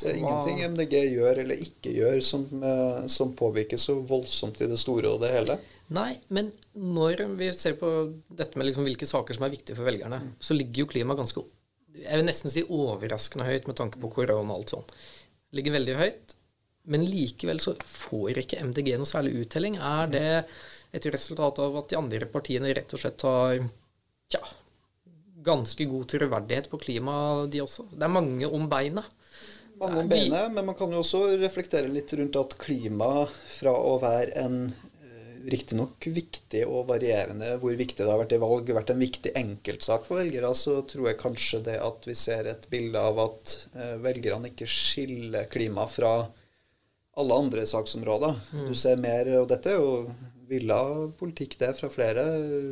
Det 0.00 0.08
er 0.08 0.16
ingenting 0.16 0.62
MDG 0.72 0.94
gjør 1.12 1.42
eller 1.42 1.60
ikke 1.60 1.92
gjør 1.92 2.22
som, 2.24 2.46
eh, 2.64 3.06
som 3.12 3.34
påvirker 3.36 3.76
så 3.80 3.98
voldsomt 4.00 4.60
i 4.64 4.68
det 4.70 4.78
store 4.80 5.10
og 5.12 5.20
det 5.20 5.32
hele. 5.34 5.58
Nei, 5.92 6.14
men 6.32 6.52
når 6.72 7.26
vi 7.36 7.50
ser 7.52 7.76
på 7.76 7.90
dette 8.28 8.56
med 8.56 8.70
liksom 8.70 8.86
hvilke 8.86 9.08
saker 9.08 9.36
som 9.36 9.44
er 9.44 9.52
viktige 9.52 9.76
for 9.76 9.88
velgerne, 9.90 10.22
så 10.40 10.56
ligger 10.56 10.84
jo 10.84 10.92
klima 10.94 11.16
ganske 11.18 11.44
Jeg 11.90 12.16
vil 12.16 12.24
nesten 12.24 12.52
si 12.52 12.62
overraskende 12.62 13.44
høyt 13.44 13.66
med 13.66 13.76
tanke 13.76 13.98
på 14.00 14.12
korona 14.14 14.54
og 14.54 14.60
alt 14.60 14.72
sånt. 14.72 14.92
Ligger 15.52 15.74
veldig 15.74 15.96
høyt. 15.98 16.36
Men 16.86 17.04
likevel 17.04 17.58
så 17.60 17.74
får 17.82 18.38
ikke 18.40 18.62
MDG 18.62 18.94
noe 18.96 19.10
særlig 19.10 19.42
uttelling. 19.42 19.76
Er 19.76 20.06
det 20.06 20.44
et 20.96 21.08
resultat 21.12 21.58
av 21.58 21.76
at 21.76 21.90
de 21.90 21.98
andre 21.98 22.28
partiene 22.30 22.70
rett 22.72 22.94
og 22.94 23.02
slett 23.02 23.26
har 23.26 23.58
tja, 24.30 24.40
ganske 25.44 25.86
god 25.88 26.08
troverdighet 26.12 26.68
på 26.72 26.80
klima, 26.82 27.14
de 27.50 27.62
også? 27.64 27.88
Det 27.92 28.06
er 28.06 28.12
mange 28.12 28.48
om 28.48 28.68
beina. 28.70 29.04
Mange 29.80 30.04
om 30.04 30.10
beinet, 30.10 30.52
men 30.52 30.66
man 30.68 30.76
kan 30.76 30.92
jo 30.92 31.00
også 31.00 31.24
reflektere 31.40 31.88
litt 31.88 32.12
rundt 32.18 32.36
at 32.36 32.56
klima 32.60 33.24
fra 33.28 33.72
å 33.72 33.96
være 34.02 34.36
en 34.42 34.64
riktignok 35.48 36.06
viktig 36.12 36.64
og 36.68 36.88
varierende 36.90 37.54
hvor 37.60 37.76
viktig 37.78 38.02
det 38.02 38.10
har 38.10 38.20
vært 38.20 38.34
i 38.36 38.40
valg, 38.42 38.72
vært 38.76 38.92
en 38.92 39.00
viktig 39.00 39.32
enkeltsak 39.38 40.04
for 40.08 40.20
velgere, 40.20 40.50
så 40.56 40.80
tror 40.88 41.10
jeg 41.10 41.20
kanskje 41.20 41.62
det 41.70 41.78
at 41.82 42.08
vi 42.08 42.16
ser 42.18 42.50
et 42.50 42.66
bilde 42.72 43.00
av 43.00 43.20
at 43.24 43.54
eh, 43.74 43.96
velgerne 44.04 44.50
ikke 44.50 44.68
skiller 44.68 45.48
klima 45.52 45.86
fra 45.90 46.12
alle 47.20 47.38
andre 47.44 47.64
saksområder. 47.68 48.36
Mm. 48.52 48.66
Du 48.68 48.74
ser 48.78 49.00
mer, 49.00 49.32
og 49.40 49.48
dette 49.50 49.72
er 49.72 49.80
jo 49.80 50.04
villa 50.50 50.80
politikk 51.18 51.56
det 51.60 51.72
fra 51.78 51.90
flere. 51.92 52.24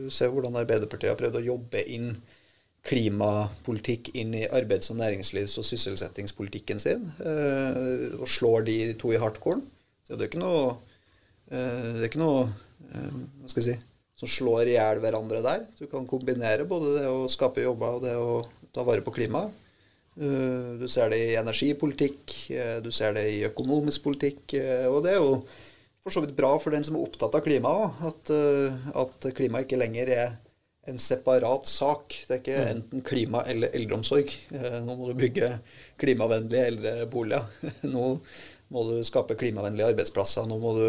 Du 0.06 0.12
ser 0.14 0.32
hvordan 0.32 0.56
Arbeiderpartiet 0.58 1.12
har 1.12 1.20
prøvd 1.20 1.40
å 1.40 1.46
jobbe 1.52 1.84
inn 1.94 2.12
klimapolitikk 2.88 4.14
inn 4.16 4.33
i 4.38 4.47
arbeids- 4.49 4.90
og 4.92 4.99
næringslivs- 5.00 5.59
og 5.61 5.66
sysselsettingspolitikken 5.68 6.80
sin, 6.80 7.11
eh, 7.21 8.14
og 8.16 8.28
slår 8.28 8.64
de 8.68 8.78
to 9.00 9.12
i 9.12 9.21
hardcore. 9.21 9.61
Så 10.07 10.16
det 10.16 10.25
er 10.25 10.30
ikke 10.33 10.40
noe 10.40 10.78
Eh, 11.49 11.92
det 11.97 12.02
er 12.02 12.11
ikke 12.11 12.21
noe 12.21 12.42
eh, 12.92 13.14
hva 13.40 13.50
skal 13.50 13.62
jeg 13.62 13.68
si, 13.71 13.76
som 14.21 14.30
slår 14.30 14.68
i 14.68 14.76
hjel 14.76 15.00
hverandre 15.04 15.40
der. 15.45 15.64
Du 15.78 15.87
kan 15.90 16.09
kombinere 16.09 16.66
både 16.68 16.99
det 16.99 17.07
å 17.09 17.28
skape 17.30 17.64
jobber 17.64 17.97
og 17.97 18.04
det 18.04 18.14
å 18.18 18.42
ta 18.75 18.85
vare 18.87 19.04
på 19.04 19.14
klimaet. 19.16 19.64
Du 20.18 20.83
ser 20.90 21.12
det 21.12 21.18
i 21.28 21.37
energipolitikk, 21.38 22.33
du 22.83 22.88
ser 22.90 23.12
det 23.14 23.23
i 23.37 23.45
økonomisk 23.47 24.02
politikk. 24.02 24.57
Og 24.90 24.97
det 25.04 25.12
er 25.12 25.21
jo 25.21 25.37
for 26.02 26.11
så 26.11 26.25
vidt 26.25 26.35
bra 26.35 26.50
for 26.59 26.75
den 26.75 26.83
som 26.83 26.97
er 26.99 27.04
opptatt 27.04 27.37
av 27.38 27.45
klima 27.45 27.71
òg, 27.85 28.00
at, 28.09 28.33
at 28.99 29.28
klima 29.38 29.62
ikke 29.62 29.78
lenger 29.78 30.11
er 30.16 30.35
en 30.88 31.00
separat 31.02 31.68
sak. 31.68 32.16
Det 32.26 32.37
er 32.37 32.42
ikke 32.42 32.59
mm. 32.59 32.71
enten 32.75 33.04
klima 33.07 33.45
eller 33.50 33.75
eldreomsorg. 33.76 34.33
Nå 34.85 34.97
må 34.97 35.11
du 35.11 35.18
bygge 35.18 35.52
klimavennlige 36.00 36.73
eldreboliger. 36.73 37.49
Nå 37.95 38.09
må 38.73 38.88
du 38.88 38.99
skape 39.07 39.37
klimavennlige 39.40 39.92
arbeidsplasser. 39.95 40.49
Nå 40.49 40.59
må 40.62 40.75
du 40.78 40.88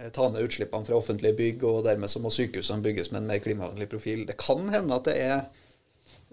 Eh, 0.00 0.10
ta 0.10 0.28
ned 0.28 0.42
utslippene 0.42 0.86
fra 0.86 0.96
offentlige 0.96 1.36
bygg, 1.36 1.64
og 1.68 1.84
dermed 1.84 2.10
så 2.10 2.22
må 2.22 2.32
sykehusene 2.32 2.84
bygges 2.84 3.10
med 3.12 3.22
en 3.22 3.30
mer 3.32 3.42
klimavennlig 3.44 3.88
profil. 3.90 4.24
Det 4.28 4.38
kan 4.40 4.68
hende 4.72 4.96
at 4.96 5.08
det 5.08 5.16
er 5.20 5.38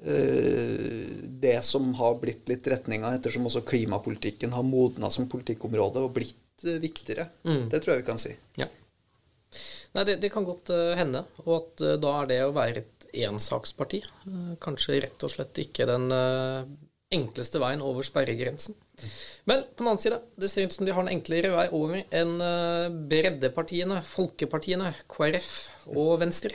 uh, 0.08 1.15
det 1.44 1.58
som 1.65 1.89
har 2.00 2.20
blitt 2.22 2.48
litt 2.51 2.67
retninga, 2.70 3.15
ettersom 3.17 3.50
også 3.50 3.65
klimapolitikken 3.67 4.56
har 4.56 4.67
modna 4.67 5.12
som 5.13 5.28
politikkområde 5.32 6.06
og 6.06 6.13
blitt 6.15 6.67
viktigere. 6.82 7.28
Mm. 7.45 7.67
Det 7.71 7.82
tror 7.82 7.95
jeg 7.95 8.04
vi 8.04 8.08
kan 8.12 8.21
si. 8.21 8.36
Ja. 8.62 8.69
Nei, 9.97 10.05
det, 10.05 10.19
det 10.21 10.29
kan 10.33 10.45
godt 10.45 10.69
uh, 10.73 10.93
hende. 10.97 11.23
Og 11.47 11.55
at 11.57 11.86
da 12.03 12.13
er 12.21 12.29
det 12.29 12.41
å 12.45 12.53
være 12.55 12.83
et 12.83 13.07
ensaksparti 13.27 14.03
kanskje 14.62 14.99
rett 15.01 15.23
og 15.23 15.31
slett 15.31 15.57
ikke 15.63 15.86
den 15.89 16.12
enkleste 17.13 17.60
veien 17.63 17.82
over 17.84 18.04
sperregrensen. 18.04 18.76
Men 19.48 19.62
på 19.63 19.84
den 19.84 19.88
annen 19.88 20.02
side, 20.02 20.17
det 20.36 20.50
ser 20.52 20.67
ut 20.67 20.74
som 20.76 20.86
de 20.86 20.91
har 20.91 21.06
en 21.06 21.12
enklere 21.12 21.54
vei 21.54 21.67
over 21.76 22.02
enn 22.04 22.41
eh, 22.43 22.88
breddepartiene, 23.12 24.02
folkepartiene, 24.04 24.89
KrF 25.08 25.52
og 25.93 26.17
Venstre. 26.20 26.52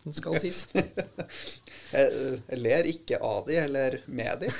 Det 0.00 0.14
skal 0.16 0.38
sies. 0.42 0.62
Jeg, 0.72 2.38
ler 2.56 2.88
ikke 2.88 3.18
av 3.20 3.42
de, 3.50 3.58
eller 3.60 3.98
med 4.08 4.46
de. 4.46 4.52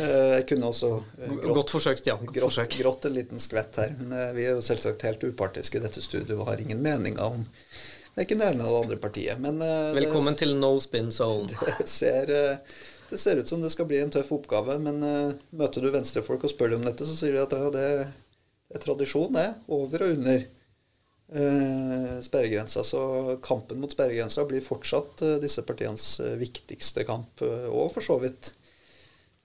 Jeg 0.00 0.46
kunne 0.48 0.70
også 0.72 0.94
eh, 0.96 1.34
grått, 1.34 1.58
Godt 1.60 1.74
forsøk, 1.76 2.00
Stian. 2.00 2.22
Godt 2.24 2.38
grått, 2.38 2.54
forsøk. 2.54 2.78
grått 2.80 3.10
en 3.10 3.18
liten 3.18 3.42
skvett 3.42 3.82
her. 3.82 3.92
Men 4.00 4.16
eh, 4.16 4.32
vi 4.38 4.48
er 4.48 4.56
jo 4.56 4.64
selvsagt 4.64 5.04
helt 5.04 5.28
upartiske 5.28 5.76
i 5.76 5.84
dette 5.84 6.00
studioet 6.04 6.38
og 6.38 6.48
har 6.54 6.64
ingen 6.64 6.80
meninger 6.80 7.20
om 7.20 7.44
det 8.14 8.22
er 8.22 8.26
ikke 8.28 8.36
det 8.38 8.46
ene 8.46 8.62
eller 8.62 8.70
det 8.70 8.82
andre 8.84 8.96
partiet. 9.02 9.38
Men, 9.42 9.56
Velkommen 9.96 10.36
det, 10.36 10.44
til 10.44 10.52
No 10.54 10.76
Spin 10.78 11.08
Zone. 11.10 11.50
Det 11.80 11.88
ser 11.90 12.30
det 13.10 13.18
ser 13.18 13.36
ut 13.36 13.48
som 13.48 13.62
det 13.62 13.70
skal 13.72 13.88
bli 13.88 14.00
en 14.02 14.12
tøff 14.12 14.32
oppgave, 14.34 14.76
men 14.82 15.00
uh, 15.04 15.36
møter 15.56 15.84
du 15.84 15.90
venstrefolk 15.92 16.46
og 16.46 16.52
spør 16.52 16.74
dem 16.74 16.82
om 16.82 16.88
dette, 16.88 17.06
så 17.06 17.16
sier 17.16 17.36
de 17.36 17.42
at 17.42 17.54
ja, 17.56 17.70
det, 17.74 17.86
det, 18.68 18.78
er 18.78 18.84
tradisjon, 18.84 19.32
det. 19.34 19.46
Over 19.72 20.06
og 20.06 20.16
under 20.16 20.44
uh, 21.36 22.16
sperregrensa. 22.24 22.84
Så 22.86 23.02
kampen 23.44 23.82
mot 23.82 23.92
sperregrensa 23.92 24.46
blir 24.48 24.64
fortsatt 24.64 25.24
uh, 25.26 25.36
disse 25.42 25.64
partienes 25.66 26.08
viktigste 26.40 27.06
kamp, 27.08 27.44
og 27.44 27.88
for 27.94 28.04
så 28.04 28.18
vidt 28.22 28.54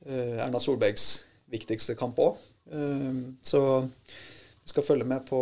Erna 0.09 0.61
Solbergs 0.63 1.25
viktigste 1.51 1.91
kamp 1.99 2.21
òg. 2.23 2.37
så 3.43 3.61
vi 3.83 4.71
skal 4.71 4.85
følge 4.85 5.07
med 5.09 5.25
på, 5.27 5.39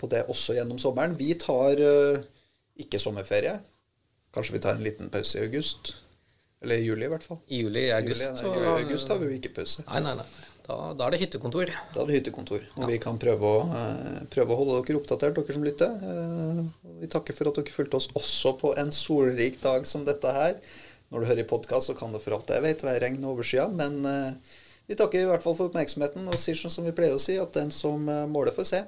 på, 0.00 0.08
det 0.10 0.24
også 0.32 0.56
gjennom 0.56 0.80
sommeren. 0.82 1.14
Vi 1.14 1.28
tar 1.38 1.78
ikke 2.80 2.98
sommerferie. 2.98 3.52
Kanskje 4.34 4.56
vi 4.56 4.62
tar 4.64 4.74
en 4.74 4.82
liten 4.82 5.12
pause 5.12 5.38
i 5.38 5.44
august. 5.46 5.92
Eller 6.60 6.76
i 6.76 6.84
juli, 6.84 7.06
i 7.06 7.08
hvert 7.08 7.24
fall. 7.24 7.38
I 7.48 7.62
juli, 7.62 7.86
i 7.88 7.92
august. 7.96 8.22
Juli, 8.44 8.60
nei, 8.60 8.64
I 8.68 8.84
august 8.84 9.08
har 9.08 9.20
vi 9.20 9.30
jo 9.30 9.36
ikke 9.38 9.52
pause. 9.56 9.84
Nei, 9.86 10.02
nei, 10.04 10.12
nei. 10.18 10.26
Da, 10.66 10.76
da, 10.94 11.06
er 11.06 11.14
det 11.14 11.22
hyttekontor. 11.22 11.72
Da 11.94 12.02
er 12.02 12.10
det 12.10 12.18
hyttekontor. 12.18 12.66
Og 12.76 12.84
ja. 12.84 12.88
vi 12.92 12.98
kan 13.02 13.16
prøve 13.20 13.48
å, 13.48 13.62
uh, 13.72 14.20
prøve 14.30 14.54
å, 14.54 14.58
holde 14.60 14.76
dere 14.84 15.00
oppdatert, 15.00 15.38
dere 15.40 15.56
som 15.56 15.64
lytter. 15.66 15.96
Uh, 16.04 16.92
vi 17.00 17.10
takker 17.10 17.36
for 17.36 17.50
at 17.50 17.58
dere 17.58 17.74
fulgte 17.74 17.98
oss 17.98 18.10
også 18.12 18.54
på 18.60 18.74
en 18.78 18.92
solrik 18.94 19.58
dag 19.64 19.88
som 19.88 20.04
dette 20.06 20.36
her. 20.36 20.58
Når 21.10 21.24
du 21.24 21.30
hører 21.32 21.42
i 21.42 21.50
podkast, 21.50 21.90
så 21.90 21.96
kan 21.98 22.12
det 22.14 22.22
for 22.22 22.36
alt 22.36 22.52
jeg 22.52 22.66
vet 22.66 22.86
være 22.86 23.02
regn 23.06 23.24
over 23.26 23.46
skya. 23.46 23.66
Men 23.72 24.02
uh, 24.04 24.58
vi 24.86 24.98
takker 25.00 25.24
i 25.24 25.30
hvert 25.32 25.46
fall 25.46 25.56
for 25.56 25.72
oppmerksomheten 25.72 26.28
og 26.28 26.38
sier 26.38 26.60
som 26.60 26.86
vi 26.86 26.94
pleier 26.94 27.16
å 27.16 27.22
si, 27.22 27.40
at 27.40 27.56
den 27.56 27.72
som 27.74 28.04
måler, 28.04 28.52
får 28.54 28.74
se. 28.74 28.84